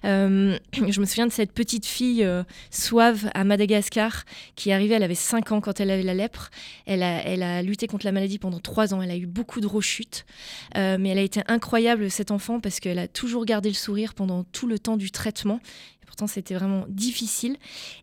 Euh, 0.06 0.58
je 0.90 1.00
me 1.00 1.06
souviens 1.06 1.28
de 1.28 1.32
cette 1.32 1.54
petite 1.54 1.86
fille 1.86 2.24
euh, 2.26 2.44
Soave 2.72 3.30
à 3.34 3.44
Madagascar 3.46 4.26
qui 4.56 4.70
est 4.70 4.74
arrivée, 4.74 4.96
elle 4.96 5.04
avait 5.04 5.16
5 5.16 5.52
ans 5.54 5.62
quand 5.62 5.80
elle 5.80 5.92
avait 5.92 6.04
la 6.04 6.14
lèpre. 6.14 6.50
Elle 6.86 7.04
a, 7.04 7.24
elle 7.26 7.44
a 7.44 7.62
lutté 7.64 7.88
contre 7.88 8.06
la 8.06 8.12
maladie 8.12 8.38
pendant 8.38 8.60
3 8.60 8.94
ans. 8.94 9.02
Elle 9.02 9.12
a 9.12 9.18
eu 9.18 9.26
beaucoup 9.28 9.62
de 9.62 9.68
rechutes. 9.68 10.26
Euh, 10.76 10.98
mais 11.00 11.10
elle 11.10 11.20
a 11.20 11.22
été 11.24 11.42
incroyable, 11.48 12.10
cette 12.12 12.32
enfant, 12.32 12.60
parce 12.60 12.80
qu'elle 12.80 13.00
a 13.00 13.08
toujours 13.14 13.46
gardé 13.46 13.70
le 13.70 13.76
sourire 13.76 14.14
pendant 14.14 14.44
tout 14.44 14.68
le 14.68 14.80
temps 14.80 14.98
du 14.98 15.12
traitement. 15.12 15.60
Et 16.02 16.06
pourtant, 16.06 16.28
c'était 16.28 16.56
vraiment 16.56 16.86
difficile. 16.90 17.58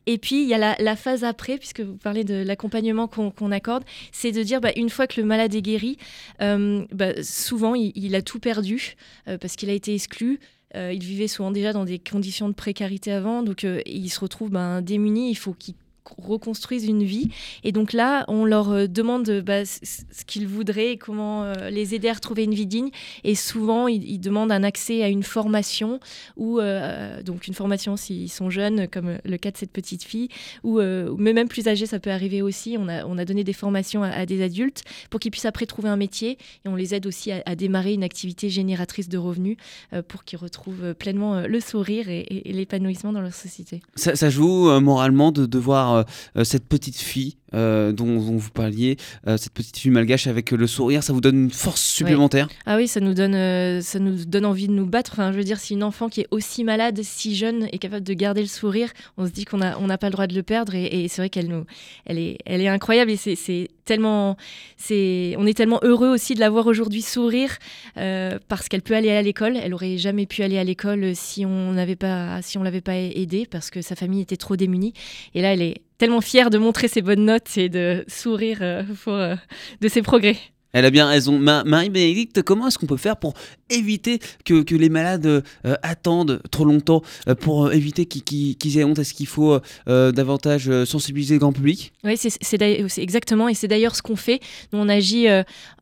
Et 0.06 0.18
puis, 0.18 0.42
il 0.42 0.48
y 0.48 0.54
a 0.54 0.76
la, 0.78 0.96
phase 0.96 1.24
après, 1.24 1.58
puisque 1.58 1.80
vous 1.80 1.96
parlez 1.96 2.24
de 2.24 2.42
l'accompagnement 2.42 3.08
qu'on 3.08 3.52
accorde, 3.52 3.84
c'est 4.12 4.32
de 4.32 4.42
dire, 4.42 4.60
bah, 4.60 4.72
une 4.76 4.90
fois 4.90 5.06
que 5.06 5.20
le 5.20 5.26
malade 5.26 5.54
est 5.54 5.62
guéri, 5.62 5.98
euh, 6.40 6.84
bah, 6.92 7.22
souvent, 7.22 7.74
il, 7.74 8.14
a 8.14 8.22
tout 8.22 8.40
perdu 8.40 8.96
euh, 9.28 9.38
parce 9.38 9.56
qu'il 9.56 9.70
a 9.70 9.74
été 9.74 9.94
exclu. 9.94 10.40
Euh, 10.76 10.92
il 10.92 11.02
vivait 11.02 11.28
souvent 11.28 11.50
déjà 11.50 11.72
dans 11.72 11.84
des 11.84 11.98
conditions 11.98 12.48
de 12.48 12.54
précarité 12.54 13.10
avant, 13.10 13.42
donc 13.42 13.66
il 13.86 14.08
se 14.08 14.20
retrouve 14.20 14.50
ben, 14.50 14.82
démuni. 14.82 15.30
Il 15.30 15.34
faut 15.34 15.52
qu'il 15.52 15.74
reconstruisent 16.18 16.86
une 16.86 17.02
vie. 17.04 17.28
Et 17.64 17.72
donc 17.72 17.92
là, 17.92 18.24
on 18.28 18.44
leur 18.44 18.70
euh, 18.70 18.86
demande 18.86 19.42
bah, 19.44 19.64
c- 19.64 19.80
c- 19.82 20.02
ce 20.10 20.24
qu'ils 20.24 20.46
voudraient, 20.46 20.92
et 20.92 20.96
comment 20.96 21.44
euh, 21.44 21.70
les 21.70 21.94
aider 21.94 22.08
à 22.08 22.14
retrouver 22.14 22.44
une 22.44 22.54
vie 22.54 22.66
digne. 22.66 22.90
Et 23.24 23.34
souvent, 23.34 23.88
ils, 23.88 24.18
demandent 24.20 24.52
un 24.52 24.62
accès 24.62 25.02
à 25.02 25.08
une 25.08 25.22
formation 25.22 25.98
ou 26.36 26.60
euh, 26.60 27.22
donc 27.22 27.46
une 27.48 27.54
formation 27.54 27.96
s'ils 27.96 28.30
sont 28.30 28.50
jeunes, 28.50 28.86
comme 28.88 29.18
le 29.24 29.36
cas 29.38 29.50
de 29.50 29.56
cette 29.56 29.72
petite 29.72 30.02
fille, 30.04 30.28
ou 30.62 30.78
euh, 30.78 31.14
mais 31.18 31.32
même 31.32 31.48
plus 31.48 31.68
âgés, 31.68 31.86
ça 31.86 31.98
peut 31.98 32.10
arriver 32.10 32.42
aussi. 32.42 32.76
On 32.78 32.88
a, 32.88 33.04
on 33.06 33.18
a 33.18 33.24
donné 33.24 33.44
des 33.44 33.52
formations 33.52 34.02
à, 34.02 34.26
des 34.26 34.42
adultes 34.42 34.82
pour 35.08 35.20
qu'ils 35.20 35.30
puissent 35.30 35.46
après 35.46 35.66
trouver 35.66 35.88
un 35.88 35.96
métier 35.96 36.38
et 36.64 36.68
on 36.68 36.76
les 36.76 36.94
aide 36.94 37.06
aussi 37.06 37.32
à, 37.32 37.54
démarrer 37.56 37.92
une 37.94 38.04
activité 38.04 38.48
génératrice 38.50 39.08
de 39.08 39.18
revenus 39.18 39.56
euh, 39.92 40.02
pour 40.02 40.24
qu'ils 40.24 40.38
retrouvent 40.38 40.84
euh, 40.84 40.94
pleinement 40.94 41.34
euh, 41.34 41.46
le 41.46 41.60
sourire 41.60 42.08
et, 42.08 42.26
l'épanouissement 42.44 43.12
dans 43.12 43.20
leur 43.20 43.34
société. 43.34 43.80
Ça, 43.96 44.30
joue 44.30 44.68
euh, 44.68 44.80
moralement 44.80 45.32
de, 45.32 45.46
de 45.46 45.58
euh, 45.96 46.02
euh, 46.36 46.44
cette 46.44 46.66
petite 46.66 46.96
fille 46.96 47.36
euh, 47.54 47.92
dont, 47.92 48.06
dont 48.06 48.36
vous 48.36 48.50
parliez, 48.50 48.96
cette 49.26 49.52
petite 49.52 49.76
fille 49.76 49.90
malgache 49.90 50.26
avec 50.26 50.50
le 50.52 50.66
sourire, 50.66 51.02
ça 51.02 51.12
vous 51.12 51.20
donne 51.20 51.44
une 51.44 51.50
force 51.50 51.80
supplémentaire 51.80 52.48
Ah 52.66 52.76
oui, 52.76 52.86
ça 52.86 53.00
nous 53.00 53.14
donne, 53.14 53.80
ça 53.82 53.98
nous 53.98 54.24
donne 54.24 54.46
envie 54.46 54.68
de 54.68 54.72
nous 54.72 54.86
battre. 54.86 55.12
Enfin, 55.12 55.32
je 55.32 55.36
veux 55.36 55.44
dire, 55.44 55.58
si 55.58 55.74
une 55.74 55.82
enfant 55.82 56.08
qui 56.08 56.20
est 56.20 56.28
aussi 56.30 56.62
malade, 56.62 57.00
si 57.02 57.34
jeune, 57.34 57.68
est 57.72 57.78
capable 57.78 58.04
de 58.04 58.14
garder 58.14 58.40
le 58.40 58.46
sourire, 58.46 58.90
on 59.16 59.26
se 59.26 59.32
dit 59.32 59.44
qu'on 59.44 59.62
a, 59.62 59.76
on 59.78 59.86
n'a 59.86 59.98
pas 59.98 60.06
le 60.06 60.12
droit 60.12 60.26
de 60.26 60.34
le 60.34 60.42
perdre. 60.42 60.74
Et, 60.74 61.04
et 61.04 61.08
c'est 61.08 61.22
vrai 61.22 61.30
qu'elle 61.30 61.48
nous, 61.48 61.64
elle 62.06 62.18
est, 62.18 62.38
elle 62.46 62.60
est 62.60 62.68
incroyable. 62.68 63.10
Et 63.10 63.16
c'est 63.16 63.68
tellement, 63.84 64.36
c'est, 64.76 65.34
on 65.38 65.46
est 65.46 65.54
tellement 65.54 65.80
heureux 65.82 66.08
aussi 66.08 66.34
de 66.34 66.40
la 66.40 66.50
voir 66.50 66.66
aujourd'hui 66.66 67.02
sourire 67.02 67.56
euh, 67.96 68.38
parce 68.48 68.68
qu'elle 68.68 68.82
peut 68.82 68.94
aller 68.94 69.10
à 69.10 69.22
l'école. 69.22 69.56
Elle 69.56 69.74
aurait 69.74 69.98
jamais 69.98 70.26
pu 70.26 70.42
aller 70.42 70.58
à 70.58 70.64
l'école 70.64 71.14
si 71.14 71.44
on 71.46 71.72
n'avait 71.72 71.96
pas, 71.96 72.42
si 72.42 72.58
on 72.58 72.62
l'avait 72.62 72.80
pas 72.80 72.96
aidée 72.96 73.46
parce 73.50 73.70
que 73.70 73.82
sa 73.82 73.96
famille 73.96 74.22
était 74.22 74.36
trop 74.36 74.56
démunie. 74.56 74.92
Et 75.34 75.42
là, 75.42 75.52
elle 75.52 75.62
est 75.62 75.82
tellement 75.98 76.20
fière 76.20 76.50
de 76.50 76.58
montrer 76.58 76.88
ses 76.88 77.02
bonnes 77.02 77.24
notes 77.24 77.58
et 77.58 77.68
de 77.68 78.04
sourire 78.08 78.58
euh, 78.62 78.82
pour, 79.04 79.12
euh, 79.12 79.36
de 79.80 79.88
ses 79.88 80.02
progrès. 80.02 80.36
Elle 80.72 80.84
a 80.84 80.90
bien 80.90 81.06
raison. 81.06 81.38
Ma- 81.38 81.64
Marie-Bénédicte, 81.64 82.42
comment 82.42 82.68
est-ce 82.68 82.78
qu'on 82.78 82.86
peut 82.86 82.96
faire 82.96 83.16
pour 83.16 83.34
éviter 83.70 84.20
que, 84.44 84.64
les 84.74 84.88
malades 84.88 85.26
euh, 85.26 85.42
attendent 85.82 86.40
trop 86.50 86.64
longtemps, 86.64 87.02
euh, 87.28 87.34
pour 87.34 87.66
euh, 87.66 87.70
éviter 87.72 88.06
qu'ils 88.06 88.56
qu'ils 88.56 88.78
aient 88.78 88.84
honte 88.84 88.98
Est-ce 88.98 89.14
qu'il 89.14 89.26
faut 89.26 89.58
davantage 89.86 90.84
sensibiliser 90.84 91.34
le 91.34 91.40
grand 91.40 91.52
public? 91.52 91.92
Oui, 92.04 92.16
c'est 92.16 92.98
exactement, 92.98 93.48
et 93.48 93.54
c'est 93.54 93.68
d'ailleurs 93.68 93.96
ce 93.96 94.02
qu'on 94.02 94.16
fait. 94.16 94.40
On 94.72 94.88
agit 94.88 95.26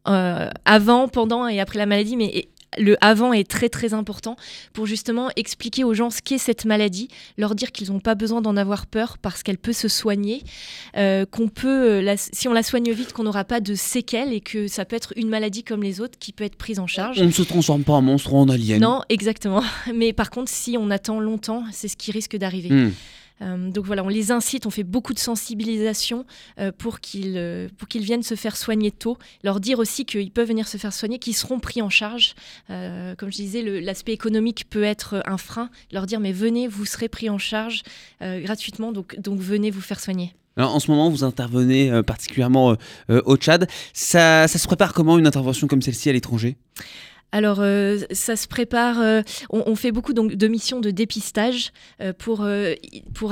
avant, 0.05 1.09
pendant 1.09 1.47
et 1.49 1.61
après 1.61 1.79
la 1.79 1.87
maladie, 1.87 2.17
le 2.77 2.97
avant 3.01 3.33
est 3.33 3.49
très 3.49 3.69
très 3.71 3.95
important 3.95 4.37
pour 4.75 4.85
justement 4.87 5.31
expliquer 5.37 5.85
aux 5.85 5.95
gens 5.95 6.11
ce 6.11 6.21
qu'est 6.21 6.37
cette 6.39 6.65
maladie, 6.67 7.09
leur 7.39 7.55
dire 7.55 7.73
qu'ils 7.73 7.91
n'ont 7.91 8.01
pas 8.01 8.15
besoin 8.15 8.43
d'en 8.43 8.57
avoir 8.59 8.87
peur 8.87 9.17
parce 9.19 9.43
qu'elle 9.43 9.57
peut 9.59 9.73
se 9.73 9.89
soigner, 9.89 10.43
euh, 10.97 11.25
qu'on 11.25 11.49
peut, 11.49 11.69
euh, 11.93 12.03
la- 12.03 12.17
si 12.19 12.47
on 12.49 12.53
la 12.53 12.63
soigne 12.63 12.93
vite, 12.93 13.13
qu'on 13.15 13.23
n'aura 13.23 13.45
pas 13.45 13.61
de 13.61 13.75
séquelles 13.75 14.33
et 14.33 14.41
que 14.41 14.69
ça 14.69 14.85
peut 14.85 14.97
être 14.97 15.13
une 15.17 15.29
maladie 15.29 15.65
comme 15.65 15.83
les 15.83 16.01
autres 16.01 16.19
qui 16.19 16.33
peut 16.33 16.45
être 16.45 16.57
prise 16.57 16.79
en 16.79 16.87
charge. 16.87 17.19
On 17.21 17.25
ne 17.25 17.31
se 17.31 17.43
transforme 17.43 17.85
pas 17.85 17.95
en 17.95 18.03
monstre 18.03 18.33
ou 18.35 18.37
en 18.37 18.49
alien. 18.49 18.81
Non, 18.81 19.01
exactement. 19.09 19.63
Mais 19.95 20.13
par 20.13 20.31
contre, 20.31 20.51
si 20.51 20.77
on 20.79 20.91
attend 20.91 21.21
longtemps, 21.21 21.65
c'est 21.73 21.89
ce 21.89 21.97
qui 21.97 22.11
risque 22.13 22.37
d'arriver. 22.37 22.71
Hmm. 22.71 22.93
Euh, 23.43 23.71
donc 23.71 23.87
voilà, 23.87 24.05
on 24.05 24.09
les 24.09 24.31
incite, 24.31 24.67
on 24.67 24.71
fait 24.71 24.85
beaucoup 24.85 25.15
de 25.15 25.19
sensibilisation 25.19 26.25
euh, 26.59 26.73
pour 26.77 27.01
qu'ils 27.01 27.35
euh, 27.37 27.69
pour 27.79 27.89
qu'ils 27.89 28.03
viennent 28.03 28.23
se 28.23 28.35
faire 28.35 28.57
soigner 28.57 28.91
tôt. 28.91 29.17
Leur 29.45 29.61
dire 29.61 29.79
aussi 29.79 30.05
qu'ils 30.05 30.31
peuvent 30.31 30.49
venir 30.49 30.69
se 30.69 30.77
faire 30.77 30.93
soigner, 30.93 31.19
qu'ils 31.19 31.37
seront 31.37 31.61
pris 31.61 31.83
en 31.83 31.91
charge. 31.91 32.35
Comme 32.69 33.31
je 33.31 33.37
disais, 33.37 33.63
l'aspect 33.81 34.13
économique 34.13 34.67
peut 34.71 34.83
être 34.83 35.23
un 35.27 35.39
frein. 35.39 35.71
Leur 35.93 36.07
dire 36.07 36.21
mais 36.21 36.33
venez, 36.33 36.69
vous 36.69 36.85
serez 36.85 37.09
pris 37.09 37.31
en 37.31 37.39
charge 37.39 37.83
gratuitement, 38.21 38.93
donc 38.93 39.19
donc 39.21 39.41
venez 39.41 39.71
vous 39.71 39.81
faire 39.81 40.01
soigner. 40.01 40.35
Alors, 40.57 40.75
en 40.75 40.81
ce 40.81 40.91
moment, 40.91 41.09
vous 41.09 41.25
intervenez 41.25 42.03
particulièrement 42.03 42.77
au 43.09 43.37
Tchad. 43.37 43.69
Ça 43.93 44.49
se 44.49 44.67
prépare 44.67 44.93
comment 44.93 45.19
une 45.19 45.27
intervention 45.27 45.67
comme 45.67 45.83
celle-ci 45.83 46.11
à 46.11 46.13
l'étranger? 46.13 46.57
Alors, 47.31 47.59
euh, 47.61 47.99
ça 48.11 48.37
se 48.37 48.49
prépare. 48.49 49.01
euh, 49.01 49.23
on, 49.51 49.75
fait 49.75 49.93
beaucoup 49.93 50.15
de 50.15 50.49
missions 50.49 50.81
de 50.81 50.91
dépistage 50.91 51.73
euh, 52.01 52.15
pour, 52.15 52.43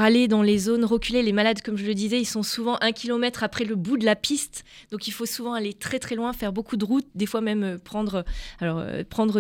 aller 0.01 0.29
dans 0.29 0.43
les 0.43 0.59
zones 0.59 0.85
reculées. 0.85 1.23
Les 1.23 1.33
malades, 1.33 1.63
comme 1.63 1.79
je 1.79 1.87
le 1.87 1.95
disais, 1.95 2.21
ils 2.21 2.27
sont 2.27 2.43
souvent 2.43 2.77
un 2.83 2.93
kilomètre 2.93 3.43
après 3.43 3.65
le 3.65 3.75
bout 3.75 3.97
de 3.97 4.05
la 4.05 4.15
piste. 4.15 4.65
Donc, 4.91 5.09
il 5.09 5.13
faut 5.13 5.25
souvent 5.25 5.55
aller 5.55 5.73
très 5.73 5.99
très 5.99 6.15
loin, 6.15 6.35
faire 6.35 6.53
beaucoup 6.53 6.77
de 6.77 6.85
routes, 6.85 7.07
des 7.15 7.25
fois 7.25 7.41
même 7.41 7.79
prendre, 7.79 8.23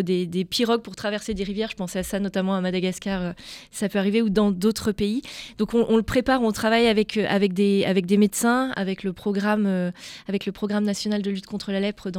des, 0.02 0.46
pirogues 0.48 0.82
pour 0.82 0.96
traverser 0.96 1.34
des 1.34 1.44
rivières. 1.44 1.70
Je 1.70 1.76
pensais 1.76 1.98
à 1.98 2.02
ça 2.02 2.18
notamment 2.18 2.54
à 2.54 2.62
Madagascar, 2.62 3.34
ça 3.70 3.90
peut 3.90 3.98
arriver, 3.98 4.22
ou 4.22 4.30
dans 4.30 4.50
d'autres 4.50 4.92
pays. 4.92 5.20
Donc, 5.58 5.74
on, 5.74 5.96
le 5.96 6.02
prépare, 6.02 6.42
on 6.42 6.52
travaille 6.52 6.86
avec, 6.86 7.18
des, 7.52 8.16
médecins, 8.16 8.70
avec 8.74 9.02
le 9.04 9.12
programme, 9.12 9.92
national 10.80 11.20
de 11.20 11.30
lutte 11.30 11.46
contre 11.46 11.72
la 11.72 11.80
lèpre 11.80 12.10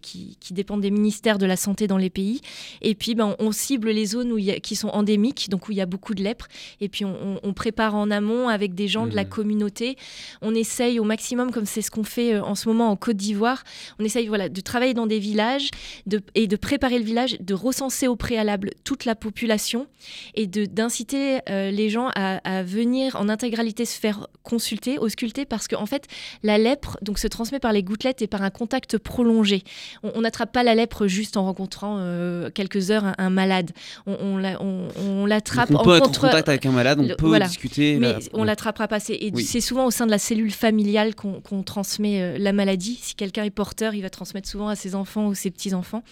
qui, 0.00 0.38
dépendent 0.52 0.80
des 0.80 0.90
ministères 0.90 1.38
de 1.38 1.46
la 1.46 1.56
Santé 1.56 1.81
dans 1.86 1.96
les 1.98 2.10
pays. 2.10 2.40
Et 2.80 2.94
puis, 2.94 3.14
ben, 3.14 3.36
on 3.38 3.52
cible 3.52 3.90
les 3.90 4.06
zones 4.06 4.32
où 4.32 4.38
il 4.38 4.44
y 4.44 4.50
a- 4.50 4.60
qui 4.60 4.76
sont 4.76 4.88
endémiques, 4.88 5.48
donc 5.50 5.68
où 5.68 5.72
il 5.72 5.78
y 5.78 5.80
a 5.80 5.86
beaucoup 5.86 6.14
de 6.14 6.22
lèpre. 6.22 6.46
Et 6.80 6.88
puis, 6.88 7.04
on, 7.04 7.52
prépare 7.52 7.94
en 7.94 8.10
amont 8.10 8.48
avec 8.48 8.74
des 8.74 8.88
gens 8.88 9.06
de 9.06 9.14
la 9.14 9.24
Mhm. 9.24 9.28
communauté. 9.28 9.96
On 10.40 10.54
essaye 10.54 10.98
au 10.98 11.04
maximum, 11.04 11.50
comme 11.52 11.66
c'est 11.66 11.82
ce 11.82 11.90
qu'on 11.90 12.02
fait 12.04 12.34
euh, 12.34 12.42
en 12.42 12.54
ce 12.54 12.66
moment 12.68 12.88
en 12.90 12.96
Côte 12.96 13.16
d'Ivoire, 13.18 13.62
on 13.98 14.04
essaye 14.04 14.26
voilà, 14.26 14.48
de 14.48 14.60
travailler 14.60 14.94
dans 14.94 15.06
des 15.06 15.18
villages 15.18 15.68
de, 16.06 16.20
et 16.34 16.46
de 16.46 16.56
préparer 16.56 16.98
le 16.98 17.04
village, 17.04 17.36
de 17.40 17.54
recenser 17.54 18.08
au 18.08 18.16
préalable 18.16 18.70
toute 18.84 19.04
la 19.04 19.14
population 19.14 19.86
et 20.34 20.46
d'inciter 20.46 21.40
euh, 21.50 21.70
les 21.70 21.90
gens 21.90 22.08
à, 22.14 22.36
à 22.38 22.62
venir 22.62 23.16
en 23.16 23.28
intégralité 23.28 23.84
se 23.84 23.98
faire 23.98 24.26
consulter, 24.42 24.98
ausculter, 24.98 25.44
parce 25.44 25.68
qu'en 25.68 25.82
en 25.82 25.86
fait, 25.86 26.06
la 26.42 26.56
lèpre 26.58 26.96
donc, 27.02 27.18
se 27.18 27.28
transmet 27.28 27.60
par 27.60 27.72
les 27.72 27.82
gouttelettes 27.82 28.22
et 28.22 28.26
par 28.26 28.42
un 28.42 28.50
contact 28.50 28.98
prolongé. 28.98 29.62
On 30.02 30.12
on 30.14 30.20
n'attrape 30.22 30.52
pas 30.52 30.62
la 30.62 30.74
lèpre 30.74 31.06
juste 31.06 31.36
en 31.36 31.44
rencontrant 31.44 31.71
euh, 31.84 32.50
quelques 32.50 32.90
heures 32.90 33.04
un, 33.04 33.14
un 33.18 33.30
malade. 33.30 33.70
On, 34.06 34.16
on 34.20 34.36
la- 34.36 34.60
on- 34.62 34.88
on 35.06 35.26
l'attrape 35.26 35.70
on 35.70 35.76
en 35.76 35.82
peut 35.84 35.96
être 35.96 36.08
en 36.08 36.12
contact 36.12 36.48
avec 36.48 36.66
un 36.66 36.70
malade, 36.72 36.98
on 37.00 37.06
le- 37.08 37.16
peut 37.16 37.26
voilà. 37.26 37.46
discuter. 37.46 37.96
mais 37.98 38.14
on 38.32 38.44
l'attrapera 38.44 38.88
pas. 38.88 39.00
C'est, 39.00 39.14
et 39.14 39.30
Oui. 39.34 39.44
c'est 39.44 39.60
souvent 39.60 39.86
au 39.86 39.90
sein 39.90 40.06
de 40.06 40.10
la 40.10 40.18
cellule 40.18 40.50
familiale 40.52 41.14
qu'on, 41.14 41.40
transmet 41.62 42.20
euh, 42.22 42.38
la 42.38 42.52
maladie. 42.52 42.98
Si 43.00 43.14
quelqu'un 43.14 43.44
est 43.44 43.50
porteur, 43.50 43.94
il 43.94 44.02
va 44.02 44.10
transmettre 44.10 44.48
souvent 44.48 44.68
à 44.68 44.74
ses 44.76 44.94
enfants 44.94 45.26
ou 45.28 45.34
ses 45.34 45.50
petits-enfants. 45.50 46.02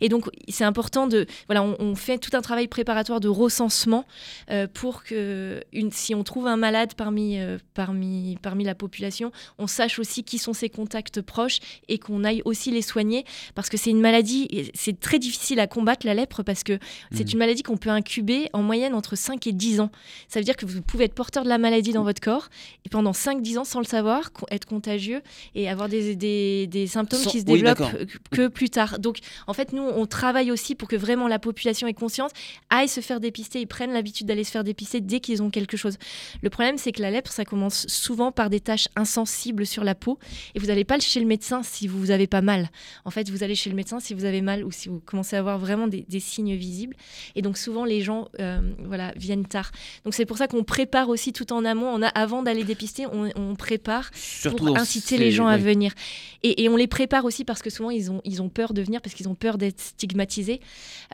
Et 0.00 0.08
donc, 0.08 0.26
c'est 0.48 0.64
important 0.64 1.06
de. 1.06 1.26
Voilà, 1.46 1.62
on, 1.62 1.76
on 1.78 1.94
fait 1.94 2.18
tout 2.18 2.30
un 2.36 2.42
travail 2.42 2.68
préparatoire 2.68 3.20
de 3.20 3.28
recensement 3.28 4.04
euh, 4.50 4.66
pour 4.72 5.04
que, 5.04 5.60
une, 5.72 5.90
si 5.92 6.14
on 6.14 6.24
trouve 6.24 6.46
un 6.46 6.56
malade 6.56 6.94
parmi, 6.96 7.38
euh, 7.38 7.58
parmi, 7.74 8.38
parmi 8.42 8.64
la 8.64 8.74
population, 8.74 9.30
on 9.58 9.66
sache 9.66 9.98
aussi 9.98 10.24
qui 10.24 10.38
sont 10.38 10.52
ses 10.52 10.68
contacts 10.68 11.20
proches 11.20 11.58
et 11.88 11.98
qu'on 11.98 12.24
aille 12.24 12.42
aussi 12.44 12.70
les 12.70 12.82
soigner. 12.82 13.24
Parce 13.54 13.68
que 13.68 13.76
c'est 13.76 13.90
une 13.90 14.00
maladie, 14.00 14.70
c'est 14.74 14.98
très 15.04 15.18
difficile 15.18 15.60
à 15.60 15.66
combattre 15.66 16.06
la 16.06 16.14
lèpre 16.14 16.42
parce 16.42 16.62
que 16.64 16.78
c'est 17.12 17.24
Mhm. 17.26 17.32
une 17.34 17.38
maladie 17.38 17.62
qu'on 17.62 17.76
peut 17.76 17.90
incuber 17.90 18.48
en 18.54 18.62
moyenne 18.62 18.94
entre 18.94 19.16
5 19.16 19.46
et 19.46 19.52
10 19.52 19.80
ans. 19.80 19.90
Ça 20.28 20.40
veut 20.40 20.44
dire 20.44 20.56
que 20.56 20.64
vous 20.64 20.80
pouvez 20.80 21.04
être 21.04 21.14
porteur 21.14 21.44
de 21.44 21.48
la 21.50 21.58
maladie 21.58 21.92
dans 21.92 22.04
votre 22.04 22.20
corps 22.22 22.48
et 22.86 22.88
pendant 22.88 23.12
5-10 23.12 23.58
ans 23.58 23.64
sans 23.64 23.80
le 23.80 23.84
savoir, 23.84 24.30
être 24.50 24.64
contagieux 24.64 25.20
et 25.54 25.68
avoir 25.68 25.90
des, 25.90 26.16
des, 26.16 26.66
des 26.66 26.86
symptômes 26.86 27.20
Sans- 27.20 27.30
qui 27.30 27.40
se 27.40 27.44
développent 27.44 27.82
que 28.30 28.48
plus 28.48 28.70
tard. 28.70 28.98
Donc 28.98 29.18
en 29.46 29.52
fait, 29.52 29.72
nous, 29.74 29.82
on 29.82 30.06
travaille 30.06 30.50
aussi 30.50 30.74
pour 30.74 30.88
que 30.88 30.96
vraiment 30.96 31.28
la 31.28 31.38
population 31.38 31.86
ait 31.86 31.92
conscience, 31.92 32.30
aille 32.70 32.88
se 32.88 33.00
faire 33.00 33.20
dépister, 33.20 33.60
ils 33.60 33.66
prennent 33.66 33.92
l'habitude 33.92 34.26
d'aller 34.26 34.42
se 34.44 34.50
faire 34.52 34.64
dépister 34.64 35.02
dès 35.02 35.20
qu'ils 35.20 35.42
ont 35.42 35.50
quelque 35.50 35.76
chose. 35.76 35.98
Le 36.42 36.48
problème, 36.48 36.78
c'est 36.78 36.92
que 36.92 37.02
la 37.02 37.10
lèpre, 37.10 37.30
ça 37.30 37.44
commence 37.44 37.86
souvent 37.88 38.32
par 38.32 38.48
des 38.48 38.60
taches 38.60 38.88
insensibles 38.96 39.66
sur 39.66 39.84
la 39.84 39.94
peau 39.94 40.18
et 40.54 40.58
vous 40.58 40.66
n'allez 40.66 40.84
pas 40.84 40.98
chez 40.98 41.20
le 41.20 41.26
médecin 41.26 41.62
si 41.62 41.86
vous 41.88 42.10
avez 42.10 42.26
pas 42.26 42.40
mal. 42.40 42.70
En 43.04 43.10
fait, 43.10 43.28
vous 43.28 43.42
allez 43.42 43.54
chez 43.54 43.68
le 43.68 43.76
médecin 43.76 44.00
si 44.00 44.14
vous 44.14 44.24
avez 44.24 44.40
mal 44.40 44.64
ou 44.64 44.70
si 44.72 44.88
vous 44.88 44.93
commencez 45.00 45.36
à 45.36 45.38
avoir 45.38 45.58
vraiment 45.58 45.88
des, 45.88 46.04
des 46.08 46.20
signes 46.20 46.54
visibles. 46.54 46.96
Et 47.34 47.42
donc 47.42 47.56
souvent, 47.58 47.84
les 47.84 48.00
gens 48.00 48.28
euh, 48.40 48.60
voilà, 48.84 49.12
viennent 49.16 49.46
tard. 49.46 49.70
Donc 50.04 50.14
c'est 50.14 50.26
pour 50.26 50.38
ça 50.38 50.48
qu'on 50.48 50.64
prépare 50.64 51.08
aussi 51.08 51.32
tout 51.32 51.52
en 51.52 51.64
amont. 51.64 51.88
On 51.88 52.02
a, 52.02 52.08
avant 52.08 52.42
d'aller 52.42 52.64
dépister, 52.64 53.06
on, 53.06 53.30
on 53.36 53.54
prépare 53.54 54.10
Surtout 54.14 54.66
pour 54.66 54.76
inciter 54.78 55.18
les 55.18 55.30
gens 55.30 55.46
à 55.46 55.56
venir. 55.56 55.92
Et, 56.42 56.64
et 56.64 56.68
on 56.68 56.76
les 56.76 56.86
prépare 56.86 57.24
aussi 57.24 57.44
parce 57.44 57.62
que 57.62 57.70
souvent 57.70 57.90
ils 57.90 58.10
ont, 58.10 58.20
ils 58.24 58.42
ont 58.42 58.48
peur 58.48 58.74
de 58.74 58.82
venir 58.82 59.00
parce 59.00 59.14
qu'ils 59.14 59.28
ont 59.28 59.34
peur 59.34 59.58
d'être 59.58 59.80
stigmatisés. 59.80 60.60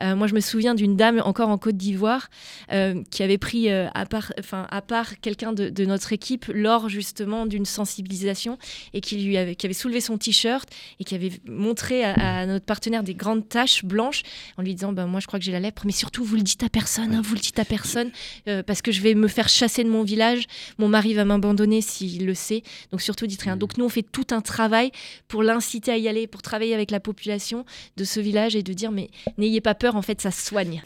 Euh, 0.01 0.15
moi 0.15 0.27
je 0.27 0.33
me 0.33 0.39
souviens 0.39 0.75
d'une 0.75 0.95
dame 0.95 1.21
encore 1.23 1.49
en 1.49 1.57
Côte 1.57 1.77
d'Ivoire 1.77 2.29
euh, 2.71 3.01
qui 3.11 3.23
avait 3.23 3.37
pris 3.37 3.69
à 3.69 4.05
part, 4.05 4.33
enfin, 4.39 4.67
à 4.69 4.81
part 4.81 5.19
quelqu'un 5.19 5.53
de, 5.53 5.69
de 5.69 5.85
notre 5.85 6.13
équipe 6.13 6.45
lors 6.53 6.89
justement 6.89 7.45
d'une 7.45 7.65
sensibilisation 7.65 8.57
et 8.93 9.01
qui, 9.01 9.17
lui 9.17 9.37
avait, 9.37 9.55
qui 9.55 9.65
avait 9.65 9.73
soulevé 9.73 10.01
son 10.01 10.17
t-shirt 10.17 10.67
et 10.99 11.03
qui 11.03 11.15
avait 11.15 11.31
montré 11.47 12.03
à, 12.03 12.13
à 12.41 12.45
notre 12.45 12.65
partenaire 12.65 13.03
des 13.03 13.13
grandes 13.13 13.47
taches 13.71 13.85
blanches 13.85 14.23
en 14.57 14.61
lui 14.61 14.75
disant 14.75 14.91
bah, 14.91 15.05
moi 15.05 15.19
je 15.19 15.27
crois 15.27 15.39
que 15.39 15.45
j'ai 15.45 15.51
la 15.51 15.59
lèpre 15.59 15.83
mais 15.85 15.91
surtout 15.91 16.23
vous 16.23 16.35
le 16.35 16.41
dites 16.41 16.63
à 16.63 16.69
personne, 16.69 17.13
hein, 17.13 17.21
vous 17.23 17.35
le 17.35 17.39
dites 17.39 17.59
à 17.59 17.65
personne 17.65 18.11
euh, 18.47 18.63
parce 18.63 18.81
que 18.81 18.91
je 18.91 19.01
vais 19.01 19.15
me 19.15 19.27
faire 19.27 19.49
chasser 19.49 19.83
de 19.83 19.89
mon 19.89 20.03
village, 20.03 20.45
mon 20.77 20.87
mari 20.87 21.13
va 21.13 21.25
m'abandonner 21.25 21.81
s'il 21.81 22.25
le 22.25 22.33
sait, 22.33 22.63
donc 22.91 23.01
surtout 23.01 23.27
dites 23.27 23.41
rien. 23.41 23.57
Donc 23.57 23.77
nous 23.77 23.85
on 23.85 23.89
fait 23.89 24.05
tout 24.09 24.27
un 24.31 24.41
travail 24.41 24.91
pour 25.27 25.43
l'inciter 25.43 25.91
à 25.91 25.97
y 25.97 26.07
aller, 26.07 26.27
pour 26.27 26.41
travailler 26.41 26.73
avec 26.73 26.91
la 26.91 26.99
population 26.99 27.65
de 27.97 28.03
ce 28.03 28.19
village 28.19 28.55
et 28.55 28.63
de 28.63 28.73
dire 28.73 28.91
mais 28.91 29.09
n'ayez 29.37 29.61
pas 29.61 29.75
peur, 29.75 29.95
en 29.95 30.01
fait 30.01 30.21
ça 30.21 30.31
se 30.31 30.45
soigne. 30.45 30.81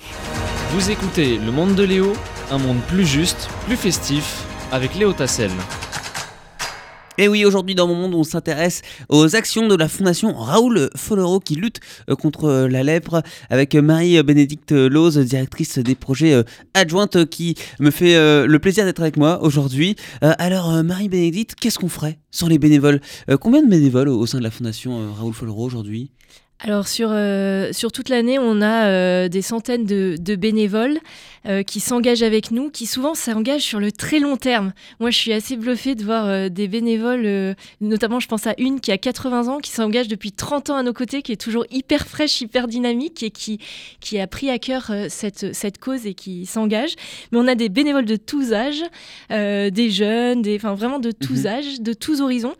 Vous 0.71 0.91
écoutez 0.91 1.37
Le 1.37 1.51
Monde 1.51 1.75
de 1.75 1.83
Léo, 1.83 2.13
un 2.51 2.57
monde 2.57 2.81
plus 2.87 3.05
juste, 3.05 3.49
plus 3.65 3.77
festif, 3.77 4.43
avec 4.71 4.95
Léo 4.95 5.13
Tassel. 5.13 5.51
Et 7.17 7.29
oui, 7.29 7.45
aujourd'hui 7.45 7.75
dans 7.75 7.87
mon 7.87 7.95
monde, 7.95 8.13
on 8.13 8.23
s'intéresse 8.23 8.81
aux 9.07 9.37
actions 9.37 9.69
de 9.69 9.75
la 9.75 9.87
fondation 9.87 10.33
Raoul 10.33 10.89
Follero 10.97 11.39
qui 11.39 11.55
lutte 11.55 11.79
euh, 12.09 12.15
contre 12.15 12.67
la 12.69 12.83
lèpre 12.83 13.23
avec 13.49 13.73
Marie-Bénédicte 13.73 14.73
Lose, 14.73 15.17
directrice 15.19 15.79
des 15.79 15.95
projets 15.95 16.33
euh, 16.33 16.43
adjointes, 16.73 17.25
qui 17.29 17.55
me 17.79 17.89
fait 17.89 18.17
euh, 18.17 18.45
le 18.47 18.59
plaisir 18.59 18.83
d'être 18.83 19.01
avec 19.01 19.15
moi 19.15 19.41
aujourd'hui. 19.41 19.95
Alors 20.21 20.83
Marie-Bénédicte, 20.83 21.55
qu'est-ce 21.55 21.79
qu'on 21.79 21.87
ferait 21.87 22.19
sans 22.31 22.47
les 22.47 22.59
bénévoles? 22.59 22.99
Combien 23.39 23.63
de 23.63 23.69
bénévoles 23.69 24.09
au 24.09 24.25
sein 24.25 24.39
de 24.39 24.43
la 24.43 24.51
fondation 24.51 25.13
Raoul 25.13 25.33
Follero 25.33 25.63
aujourd'hui? 25.63 26.11
Alors 26.61 26.87
sur, 26.87 27.09
euh, 27.11 27.73
sur 27.73 27.91
toute 27.91 28.07
l'année, 28.07 28.39
on 28.39 28.61
a 28.61 28.85
euh, 28.85 29.27
des 29.27 29.41
centaines 29.41 29.85
de, 29.85 30.35
bénévoles 30.35 30.99
euh, 31.47 31.63
qui 31.63 31.81
s'engagent 31.81 32.23
avec 32.23 32.49
nous, 32.49 32.69
qui 32.69 32.85
souvent 32.85 33.13
s'engagent 33.13 33.61
sur 33.61 33.81
le 33.81 33.91
très 33.91 34.19
long 34.19 34.37
terme. 34.37 34.71
Moi, 35.01 35.09
je 35.09 35.17
suis 35.17 35.33
assez 35.33 35.57
bluffée 35.57 35.95
de 35.95 36.03
voir 36.03 36.49
des 36.49 36.67
bénévoles, 36.69 37.55
notamment 37.81 38.19
je 38.19 38.27
pense 38.27 38.47
à 38.47 38.53
une 38.57 38.79
qui 38.79 38.91
a 38.91 38.97
80 38.97 39.49
ans, 39.49 39.57
qui 39.59 39.71
s'engage 39.71 40.07
depuis 40.07 40.31
30 40.31 40.69
ans 40.69 40.77
à 40.77 40.83
nos 40.83 40.93
côtés, 40.93 41.21
qui 41.21 41.33
est 41.33 41.41
toujours 41.41 41.65
hyper 41.71 42.07
fraîche, 42.07 42.39
hyper 42.39 42.67
dynamique 42.67 43.21
et 43.21 43.31
qui, 43.31 43.59
qui 43.99 44.19
a 44.19 44.25
pris 44.25 44.49
à 44.49 44.57
cœur 44.57 44.91
cette, 45.09 45.53
cette 45.53 45.77
cause 45.77 46.05
et 46.05 46.13
qui 46.13 46.45
s'engage. 46.45 46.95
Mais 47.31 47.37
on 47.37 47.47
a 47.47 47.55
des 47.55 47.69
bénévoles 47.69 48.05
de 48.05 48.15
tous 48.15 48.53
âges, 48.53 48.83
des 49.29 49.89
jeunes, 49.89 50.41
des, 50.41 50.55
enfin 50.55 50.73
vraiment 50.73 50.99
de 50.99 51.11
tous 51.11 51.41
mhm. 51.41 51.47
âges, 51.47 51.81
de 51.81 51.93
tous 51.93 52.21
horizons, 52.21 52.55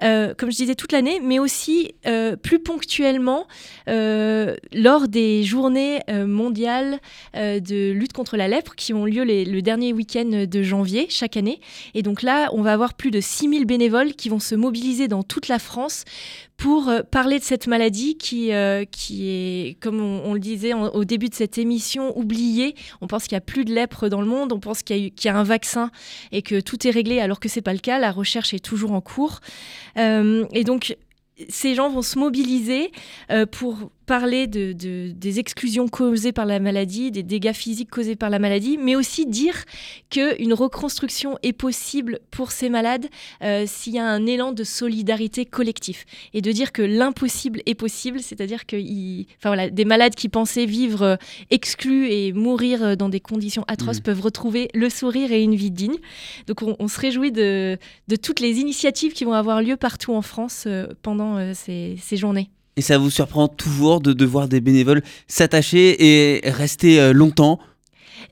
comme 0.00 0.50
je 0.50 0.56
disais 0.56 0.76
toute 0.76 0.92
l'année, 0.92 1.20
mais 1.20 1.40
aussi 1.40 1.94
plus 2.42 2.60
ponctuellement 2.60 3.39
euh, 3.88 4.56
lors 4.72 5.08
des 5.08 5.42
journées 5.42 6.00
euh, 6.08 6.26
mondiales 6.26 6.98
euh, 7.36 7.60
de 7.60 7.92
lutte 7.92 8.12
contre 8.12 8.36
la 8.36 8.48
lèpre 8.48 8.74
qui 8.74 8.92
ont 8.92 9.04
lieu 9.04 9.24
le 9.24 9.60
dernier 9.60 9.92
week-end 9.92 10.46
de 10.48 10.62
janvier 10.62 11.06
chaque 11.08 11.36
année. 11.36 11.60
Et 11.94 12.02
donc 12.02 12.22
là, 12.22 12.48
on 12.52 12.62
va 12.62 12.72
avoir 12.72 12.94
plus 12.94 13.10
de 13.10 13.20
6000 13.20 13.64
bénévoles 13.66 14.14
qui 14.14 14.28
vont 14.28 14.38
se 14.38 14.54
mobiliser 14.54 15.08
dans 15.08 15.22
toute 15.22 15.48
la 15.48 15.58
France 15.58 16.04
pour 16.56 16.92
parler 17.10 17.38
de 17.38 17.44
cette 17.44 17.66
maladie 17.68 18.18
qui, 18.18 18.50
qui 18.90 19.28
est, 19.30 19.80
comme 19.80 19.98
on, 19.98 20.34
le 20.34 20.40
disait 20.40 20.74
au 20.74 21.04
début 21.04 21.30
de 21.30 21.34
cette 21.34 21.56
émission, 21.56 22.16
oubliée. 22.18 22.74
On 23.00 23.06
pense 23.06 23.26
qu'il 23.26 23.34
n'y 23.34 23.38
a 23.38 23.40
plus 23.40 23.64
de 23.64 23.72
lèpre 23.72 24.10
dans 24.10 24.20
le 24.20 24.26
monde, 24.26 24.52
on 24.52 24.60
pense 24.60 24.82
qu'il 24.82 25.10
y, 25.24 25.28
a 25.28 25.38
un 25.38 25.42
vaccin 25.42 25.90
et 26.32 26.42
que 26.42 26.60
tout 26.60 26.86
est 26.86 26.90
réglé 26.90 27.18
alors 27.18 27.40
que 27.40 27.48
ce 27.48 27.56
n'est 27.56 27.62
pas 27.62 27.72
le 27.72 27.78
cas. 27.78 27.98
La 27.98 28.12
recherche 28.12 28.52
est 28.52 28.62
toujours 28.62 28.92
en 28.92 29.00
cours. 29.00 29.40
et 29.96 30.64
donc, 30.64 30.96
ces 31.48 31.74
gens 31.74 31.90
vont 31.90 32.02
se 32.02 32.18
mobiliser 32.18 32.92
euh, 33.30 33.46
pour 33.46 33.90
parler 34.10 34.48
de, 34.48 34.72
des 34.72 35.38
exclusions 35.38 35.86
causées 35.86 36.32
par 36.32 36.44
la 36.44 36.58
maladie, 36.58 37.12
des 37.12 37.22
dégâts 37.22 37.52
physiques 37.52 37.90
causés 37.90 38.16
par 38.16 38.28
la 38.28 38.40
maladie, 38.40 38.76
mais 38.76 38.96
aussi 38.96 39.24
dire 39.24 39.54
qu'une 40.10 40.52
reconstruction 40.52 41.38
est 41.44 41.52
possible 41.52 42.18
pour 42.32 42.50
ces 42.50 42.70
malades 42.70 43.06
euh, 43.44 43.66
s'il 43.68 43.94
y 43.94 44.00
a 44.00 44.04
un 44.04 44.26
élan 44.26 44.50
de 44.50 44.64
solidarité 44.64 45.44
collectif. 45.46 46.06
Et 46.34 46.42
de 46.42 46.50
dire 46.50 46.72
que 46.72 46.82
l'impossible 46.82 47.62
est 47.66 47.76
possible, 47.76 48.18
c'est-à-dire 48.18 48.66
que 48.66 48.74
enfin, 49.38 49.50
voilà, 49.50 49.70
des 49.70 49.84
malades 49.84 50.16
qui 50.16 50.28
pensaient 50.28 50.66
vivre 50.66 51.02
euh, 51.02 51.16
exclus 51.50 52.10
et 52.10 52.32
mourir 52.32 52.82
euh, 52.82 52.96
dans 52.96 53.10
des 53.10 53.20
conditions 53.20 53.64
atroces 53.68 54.00
mmh. 54.00 54.02
peuvent 54.02 54.22
retrouver 54.22 54.70
le 54.74 54.90
sourire 54.90 55.30
et 55.30 55.40
une 55.40 55.54
vie 55.54 55.70
digne. 55.70 55.98
Donc 56.48 56.62
on, 56.62 56.88
se 56.88 56.98
réjouit 56.98 57.30
de, 57.30 57.78
de, 58.08 58.16
toutes 58.16 58.40
les 58.40 58.58
initiatives 58.58 59.12
qui 59.12 59.24
vont 59.24 59.34
avoir 59.34 59.62
lieu 59.62 59.76
partout 59.76 60.14
en 60.14 60.22
France 60.22 60.66
pendant 61.02 61.54
ces, 61.54 61.94
ces 62.00 62.16
journées. 62.16 62.50
Et 62.76 62.82
ça 62.82 62.98
vous 62.98 63.10
surprend 63.10 63.48
toujours 63.48 64.00
de, 64.00 64.24
voir 64.24 64.48
des 64.48 64.60
bénévoles 64.60 65.02
s'attacher 65.26 65.96
et 65.98 66.50
rester 66.50 67.00
euh, 67.00 67.12
longtemps 67.12 67.58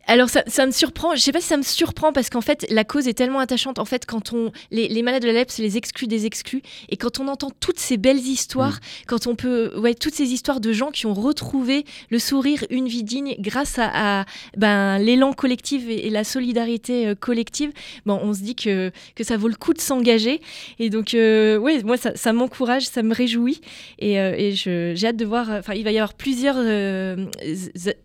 alors 0.07 0.29
ça, 0.31 0.67
me 0.67 0.71
surprend, 0.71 1.15
je 1.15 1.21
sais 1.21 1.33
pas 1.33 1.41
si 1.41 1.49
ça 1.49 1.57
me 1.57 1.63
surprend 1.63 2.13
parce 2.13 2.31
qu'en 2.31 2.41
fait 2.41 2.67
la 2.71 2.85
cause 2.85 3.09
est 3.09 3.15
tellement 3.15 3.41
attachante. 3.41 3.79
En 3.79 3.85
fait, 3.85 4.07
quand 4.07 4.33
on 4.33 4.53
les, 4.71 5.03
malades 5.03 5.23
de 5.23 5.27
la 5.27 5.35
lèpre, 5.35 5.53
c'est 5.53 5.63
les 5.63 5.77
exclus 5.77 6.07
des 6.07 6.27
exclus, 6.27 6.63
et 6.89 6.97
quand 6.97 7.21
on 7.21 7.29
entend 7.29 7.51
toutes 7.61 7.79
ces 7.79 7.97
belles 7.97 8.19
histoires, 8.19 8.77
mm. 8.77 9.05
quand 9.07 9.27
on 9.27 9.35
peut, 9.35 9.79
ouais, 9.79 9.95
toutes 9.95 10.15
ces 10.15 10.33
histoires 10.33 10.61
de 10.61 10.73
gens 10.73 10.91
qui 10.91 11.07
ont 11.07 11.15
retrouvé 11.15 11.85
le 12.11 12.19
sourire, 12.19 12.65
une 12.71 12.89
vie 12.89 13.03
digne 13.03 13.37
grâce 13.39 13.79
à, 13.79 14.25
ben, 14.57 14.99
l'élan 14.99 15.33
collectif 15.33 15.85
et, 15.89 16.09
la 16.09 16.25
solidarité 16.25 17.09
euh, 17.09 17.15
collective, 17.15 17.71
bon, 18.07 18.19
on 18.23 18.33
se 18.33 18.41
dit 18.41 18.55
que, 18.55 18.91
que 19.15 19.25
ça 19.25 19.37
vaut 19.37 19.49
le 19.49 19.57
coup 19.57 19.75
de 19.75 19.81
s'engager. 19.81 20.41
Et 20.79 20.89
donc, 20.89 21.13
euh, 21.13 21.59
ouais, 21.59 21.83
moi 21.83 21.97
ça, 21.99 22.33
m'encourage, 22.33 22.87
ça 22.87 23.03
me 23.03 23.15
réjouit, 23.15 23.61
et, 23.99 24.19
euh, 24.19 24.35
et 24.37 24.53
j'ai 24.53 25.07
hâte 25.07 25.17
de 25.17 25.25
voir. 25.27 25.51
Enfin, 25.51 25.75
il 25.75 25.85
va 25.85 25.93
y 25.93 25.99
avoir 25.99 26.15
plusieurs, 26.15 26.57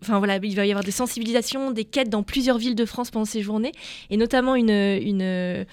enfin 0.02 0.18
voilà, 0.18 0.36
il 0.42 0.54
va 0.54 0.66
y 0.66 0.70
avoir 0.70 0.84
des 0.84 0.90
sensibilisations, 0.90 1.70
des 1.74 1.84
quêtes 1.84 2.08
dans 2.08 2.22
plusieurs 2.22 2.58
villes 2.58 2.74
de 2.74 2.84
France 2.84 3.10
pendant 3.10 3.24
ces 3.24 3.42
journées, 3.42 3.72
et 4.10 4.16
notamment 4.16 4.54
une, 4.54 4.70
une, 4.70 5.66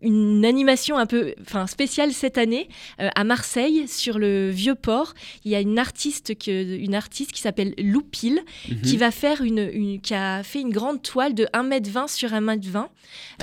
une, 0.00 0.44
animation 0.44 0.96
un 0.96 1.06
peu 1.06 1.34
enfin, 1.42 1.66
spéciale 1.66 2.12
cette 2.12 2.38
année 2.38 2.68
euh, 3.00 3.08
à 3.14 3.24
Marseille, 3.24 3.86
sur 3.88 4.18
le 4.18 4.50
Vieux-Port. 4.50 5.14
Il 5.44 5.50
y 5.50 5.54
a 5.54 5.60
une 5.60 5.78
artiste, 5.78 6.38
que, 6.38 6.76
une 6.76 6.94
artiste 6.94 7.32
qui 7.32 7.40
s'appelle 7.40 7.74
Loupil, 7.78 8.40
mhm. 8.68 8.80
qui, 8.82 8.96
va 8.96 9.10
faire 9.10 9.42
une, 9.42 10.00
qui 10.00 10.14
a 10.14 10.42
fait 10.42 10.60
une 10.60 10.70
grande 10.72 11.02
toile 11.02 11.34
de 11.34 11.44
1m20 11.52 12.08
sur 12.08 12.30
1m20, 12.30 12.86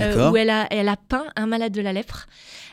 euh, 0.00 0.30
où 0.30 0.36
elle 0.36 0.50
a, 0.50 0.66
elle 0.70 0.88
a 0.88 0.96
peint 0.96 1.26
un 1.36 1.46
malade 1.46 1.72
de 1.72 1.80
la 1.80 1.92
lèpre. 1.92 2.26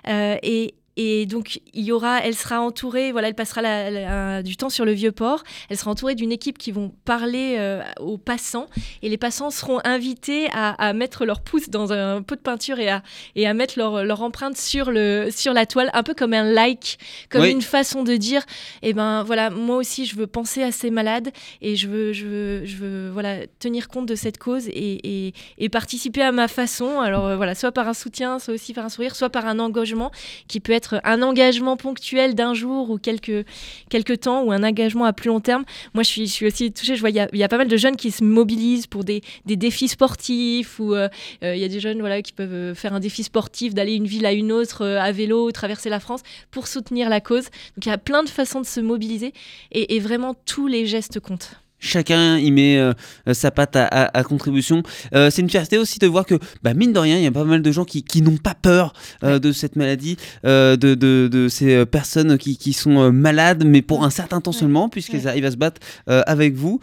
Euh, 0.08 0.38
et 0.44 0.74
et 0.98 1.28
donc, 1.28 1.62
il 1.74 1.84
y 1.84 1.92
aura, 1.92 2.22
elle 2.24 2.34
sera 2.34 2.60
entourée, 2.60 3.12
voilà, 3.12 3.28
elle 3.28 3.36
passera 3.36 4.42
du 4.42 4.58
temps 4.58 4.70
sur 4.70 4.84
le 4.84 4.94
vieux 4.94 5.12
port. 5.12 5.44
Elle 5.70 5.78
sera 5.78 5.92
entourée 5.92 6.16
d'une 6.16 6.32
équipe 6.32 6.58
qui 6.58 6.72
vont 6.72 6.92
parler 7.06 7.56
euh, 7.60 7.84
aux 8.00 8.18
passants. 8.18 8.68
Et 9.04 9.10
les 9.10 9.18
passants 9.18 9.52
seront 9.52 9.80
invités 9.84 10.50
à, 10.54 10.94
mettre 10.94 11.26
leur 11.26 11.42
pouce 11.42 11.70
dans 11.70 11.94
un 11.94 12.24
pot 12.24 12.36
de 12.36 12.42
peinture 12.42 12.80
et 12.80 12.90
à, 12.90 13.04
et 13.36 13.46
à 13.46 13.54
mettre 13.54 13.78
leur, 13.78 14.04
leur 14.04 14.24
empreinte 14.24 14.58
sur, 14.58 14.90
le, 14.90 15.30
sur 15.30 15.54
la 15.54 15.68
toile, 15.68 15.92
un 15.94 16.02
peu 16.02 16.16
comme 16.16 16.34
un 16.34 16.44
like, 16.44 16.98
comme 17.30 17.46
une 17.46 17.62
façon 17.62 18.04
de 18.04 18.16
dire, 18.16 18.42
eh 18.82 18.94
ben 18.94 19.22
voilà, 19.22 19.52
moi 19.52 19.78
aussi, 19.78 20.06
je 20.06 20.16
veux 20.16 20.26
penser 20.26 20.64
à 20.64 20.72
ces 20.72 20.90
malades 20.90 21.30
et 21.62 21.76
je 21.76 21.88
veux, 21.88 22.14
je 22.14 22.26
veux, 22.26 22.66
je 22.66 22.78
veux 22.78 23.10
voilà, 23.10 23.46
tenir 23.60 23.88
compte 23.88 24.08
de 24.08 24.16
cette 24.16 24.40
cause 24.40 24.68
et, 24.70 25.34
et, 25.60 25.70
participer 25.70 26.22
à 26.22 26.32
ma 26.32 26.48
façon. 26.48 27.02
Alors 27.02 27.28
euh, 27.28 27.36
voilà, 27.36 27.54
soit 27.54 27.72
par 27.72 27.88
un 27.88 27.94
soutien, 27.94 28.40
soit 28.40 28.54
aussi 28.54 28.74
par 28.74 28.86
un 28.86 28.90
sourire, 28.90 29.16
soit 29.16 29.30
par 29.30 29.46
un 29.46 29.60
engagement 29.60 30.12
qui 30.48 30.60
peut 30.60 30.72
être 30.72 30.87
un 31.04 31.22
engagement 31.22 31.78
ponctuel 31.78 32.36
d'un 32.36 32.54
jour 32.54 32.90
ou 32.90 32.98
quelques, 32.98 33.46
quelques 33.90 34.22
temps 34.22 34.44
ou 34.44 34.52
un 34.52 34.64
engagement 34.64 35.06
à 35.06 35.14
plus 35.14 35.28
long 35.30 35.40
terme. 35.40 35.64
Moi, 35.94 36.04
je 36.04 36.10
suis, 36.10 36.28
je 36.28 36.32
suis 36.32 36.46
aussi 36.46 36.72
touchée. 36.72 36.96
Je 36.96 37.02
vois, 37.02 37.10
il 37.10 37.16
y, 37.16 37.44
a 37.44 37.48
pas 37.48 37.58
mal 37.58 37.68
de 37.68 37.78
jeunes 37.78 37.96
qui 37.96 38.12
se 38.12 38.24
mobilisent 38.24 38.88
pour 38.88 39.04
des, 39.04 39.22
des 39.46 39.56
défis 39.56 39.88
sportifs 39.88 40.80
ou 40.80 40.94
euh, 40.94 41.10
euh, 41.44 41.56
il 41.56 41.62
y 41.62 41.66
a 41.66 41.68
des 41.68 41.80
jeunes 41.80 42.00
voilà, 42.00 42.22
qui 42.22 42.34
peuvent 42.34 42.54
euh, 42.54 42.76
faire 42.76 42.94
un 42.94 43.00
défi 43.00 43.24
sportif, 43.24 43.74
d'aller 43.74 43.94
d'une 43.94 44.08
ville 44.08 44.26
à 44.26 44.34
une 44.34 44.52
autre 44.52 44.86
à 44.86 45.12
vélo, 45.12 45.52
traverser 45.52 45.90
la 45.90 46.00
France 46.00 46.22
pour 46.52 46.68
soutenir 46.68 47.10
la 47.10 47.22
cause. 47.22 47.46
Donc, 47.46 47.86
il 47.86 47.90
y 47.90 47.92
a 47.92 47.98
plein 47.98 48.24
de 48.24 48.30
façons 48.30 48.62
de 48.62 48.66
se 48.66 48.80
mobiliser 48.80 49.34
et 49.72 50.00
vraiment 50.00 50.36
tous 50.46 50.68
les 50.68 50.86
gestes 50.86 51.20
comptent. 51.20 51.67
Chacun 51.80 52.38
y 52.38 52.50
met 52.52 52.78
euh, 52.78 52.94
sa 53.34 53.52
patte 53.52 53.76
à, 53.76 54.24
contribution. 54.24 54.82
Euh, 55.14 55.30
c'est 55.30 55.42
une 55.42 55.50
fierté 55.50 55.78
aussi 55.78 56.00
de 56.00 56.08
voir 56.08 56.26
que, 56.26 56.36
bah, 56.64 56.74
mine 56.74 56.92
de 56.92 57.00
rien, 57.00 57.18
il 57.18 57.24
y 57.24 57.28
a 57.28 57.32
pas 57.32 57.44
mal 57.44 57.62
de 57.62 57.72
gens 57.72 57.86
qui, 57.86 58.04
qui 58.04 58.22
n'ont 58.24 58.38
pas 58.38 58.56
peur 58.56 58.94
euh, 59.24 59.38
de 59.38 59.52
cette 59.52 59.76
maladie, 59.76 60.18
de, 60.44 60.76
de, 60.76 61.28
de, 61.32 61.48
ces 61.48 61.86
personnes 61.86 62.38
qui, 62.38 62.58
qui 62.58 62.74
sont 62.74 63.12
malades, 63.12 63.64
mais 63.66 63.82
pour 63.82 64.04
un 64.04 64.10
certain 64.10 64.42
temps 64.42 64.52
seulement, 64.52 64.90
puisqu'elles 64.90 65.28
arrivent 65.28 65.46
à 65.46 65.52
se 65.52 65.58
battre 65.58 65.82
avec 66.08 66.56
vous. 66.56 66.80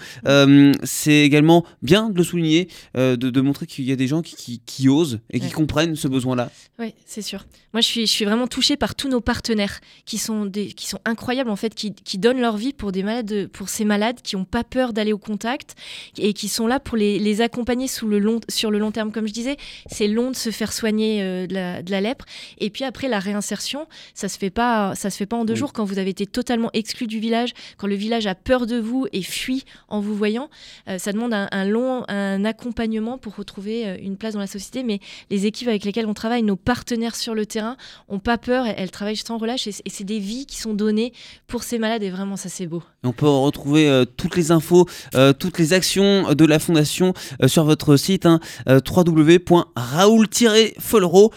c'est 0.84 1.20
également 1.20 1.64
bien 1.82 2.10
de 2.10 2.16
le 2.16 2.24
souligner, 2.24 2.68
de, 2.94 3.16
de, 3.16 3.40
montrer 3.40 3.66
qu'il 3.66 3.84
y 3.84 3.92
a 3.92 3.96
des 3.96 4.06
gens 4.06 4.22
qui, 4.22 4.60
qui, 4.64 4.88
osent 4.88 5.20
et 5.30 5.40
qui 5.40 5.50
comprennent 5.50 5.96
ce 5.96 6.08
besoin-là. 6.08 6.50
Oui, 6.78 6.94
c'est 7.04 7.22
sûr. 7.22 7.44
Moi, 7.72 7.80
je 7.80 7.86
suis, 7.86 8.06
je 8.06 8.12
suis 8.12 8.24
vraiment 8.24 8.46
touchée 8.46 8.76
par 8.76 8.94
tous 8.94 9.08
nos 9.08 9.20
partenaires 9.20 9.80
qui 10.04 10.18
sont, 10.18 10.44
des, 10.44 10.68
qui 10.68 10.86
sont 10.86 11.00
incroyables, 11.04 11.50
en 11.50 11.56
fait, 11.56 11.74
qui, 11.74 11.92
qui 11.92 12.18
donnent 12.18 12.40
leur 12.40 12.56
vie 12.56 12.72
pour, 12.72 12.92
des 12.92 13.02
malades, 13.02 13.48
pour 13.52 13.68
ces 13.68 13.84
malades 13.84 14.20
qui 14.22 14.36
n'ont 14.36 14.44
pas 14.44 14.64
peur 14.64 14.83
d'aller 14.92 15.12
au 15.12 15.18
contact 15.18 15.74
et 16.18 16.32
qui 16.32 16.48
sont 16.48 16.66
là 16.66 16.80
pour 16.80 16.96
les, 16.96 17.40
accompagner 17.40 17.88
sous 17.88 18.06
le 18.06 18.18
long, 18.18 18.40
sur 18.48 18.70
le 18.70 18.78
long 18.78 18.90
terme. 18.90 19.10
Comme 19.10 19.26
je 19.26 19.32
disais, 19.32 19.56
c'est 19.90 20.06
long 20.06 20.30
de 20.30 20.36
se 20.36 20.50
faire 20.50 20.72
soigner 20.72 21.22
euh, 21.22 21.46
de, 21.46 21.90
la, 21.90 22.00
lèpre. 22.00 22.24
Et 22.58 22.70
puis 22.70 22.84
après, 22.84 23.08
la 23.08 23.18
réinsertion, 23.18 23.86
ça 24.14 24.28
se 24.28 24.38
fait 24.38 24.50
pas, 24.50 24.94
ça 24.94 25.10
se 25.10 25.16
fait 25.16 25.26
pas 25.26 25.36
en 25.36 25.44
deux 25.44 25.54
jours 25.54 25.72
quand 25.72 25.84
vous 25.84 25.98
avez 25.98 26.10
été 26.10 26.26
totalement 26.26 26.70
exclu 26.72 27.06
du 27.06 27.18
village, 27.18 27.52
quand 27.76 27.86
le 27.86 27.94
village 27.94 28.26
a 28.26 28.34
peur 28.34 28.66
de 28.66 28.78
vous 28.78 29.06
et 29.12 29.22
fuit 29.22 29.64
en 29.88 30.00
vous 30.00 30.14
voyant. 30.14 30.48
Euh, 30.88 30.98
ça 30.98 31.12
demande 31.12 31.34
un, 31.34 31.64
long 31.64 32.04
un 32.08 32.44
accompagnement 32.44 33.18
pour 33.18 33.36
retrouver 33.36 33.86
euh, 33.86 33.96
une 34.00 34.16
place 34.16 34.34
dans 34.34 34.40
la 34.40 34.46
société. 34.46 34.82
Mais 34.82 35.00
les 35.30 35.46
équipes 35.46 35.68
avec 35.68 35.84
lesquelles 35.84 36.06
on 36.06 36.14
travaille, 36.14 36.42
nos 36.42 36.56
partenaires 36.56 37.16
sur 37.16 37.34
le 37.34 37.46
terrain, 37.46 37.76
ont 38.08 38.18
pas 38.18 38.38
peur. 38.38 38.66
Elles, 38.66 38.90
travaillent 38.90 39.16
sans 39.16 39.38
relâche 39.38 39.66
et, 39.66 39.72
c'est 39.72 40.04
des 40.04 40.18
vies 40.18 40.46
qui 40.46 40.58
sont 40.58 40.74
données 40.74 41.12
pour 41.46 41.62
ces 41.62 41.78
malades. 41.78 42.02
Et 42.02 42.10
vraiment, 42.10 42.36
ça 42.36 42.48
c'est 42.48 42.66
beau. 42.66 42.82
On 43.02 43.12
peut 43.12 43.28
retrouver 43.28 44.04
toutes 44.16 44.36
les 44.36 44.50
infos 44.50 44.73
euh, 45.14 45.32
toutes 45.32 45.58
les 45.58 45.72
actions 45.72 46.34
de 46.34 46.44
la 46.44 46.58
fondation 46.58 47.14
euh, 47.42 47.48
sur 47.48 47.64
votre 47.64 47.96
site 47.96 48.26
hein, 48.26 48.40
euh, 48.68 48.80
www.raoul-follero.fr 48.86 51.30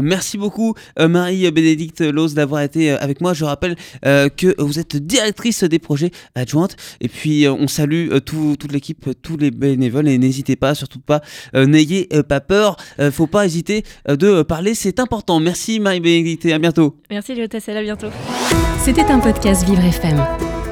Merci 0.00 0.38
beaucoup 0.38 0.72
Marie-Bénédicte 0.98 2.00
Lose 2.00 2.32
d'avoir 2.32 2.62
été 2.62 2.92
avec 2.92 3.20
moi. 3.20 3.34
Je 3.34 3.44
rappelle 3.44 3.76
que 4.02 4.54
vous 4.58 4.78
êtes 4.78 4.96
directrice 4.96 5.64
des 5.64 5.78
projets 5.78 6.12
adjointes. 6.34 6.76
Et 7.02 7.08
puis 7.08 7.46
on 7.46 7.68
salue 7.68 8.08
toute 8.24 8.72
l'équipe, 8.72 9.10
tous 9.20 9.36
les 9.36 9.50
bénévoles 9.50 10.08
et 10.08 10.16
n'hésitez 10.16 10.56
pas, 10.56 10.74
surtout 10.74 11.00
pas, 11.00 11.20
n'ayez 11.52 12.08
pas 12.26 12.40
peur. 12.40 12.78
faut 13.12 13.26
pas 13.26 13.44
hésiter 13.44 13.84
de 14.08 14.40
parler, 14.40 14.74
c'est 14.74 14.98
important. 14.98 15.40
Merci 15.40 15.78
Marie-Bénédicte, 15.78 16.46
à 16.46 16.58
bientôt. 16.58 16.96
Merci 17.10 17.34
Léo 17.34 17.46
Tassel, 17.46 17.76
à 17.76 17.82
bientôt. 17.82 18.08
C'était 18.82 19.02
un 19.02 19.18
podcast 19.18 19.66
Vivre 19.66 19.84
FM. 19.84 20.49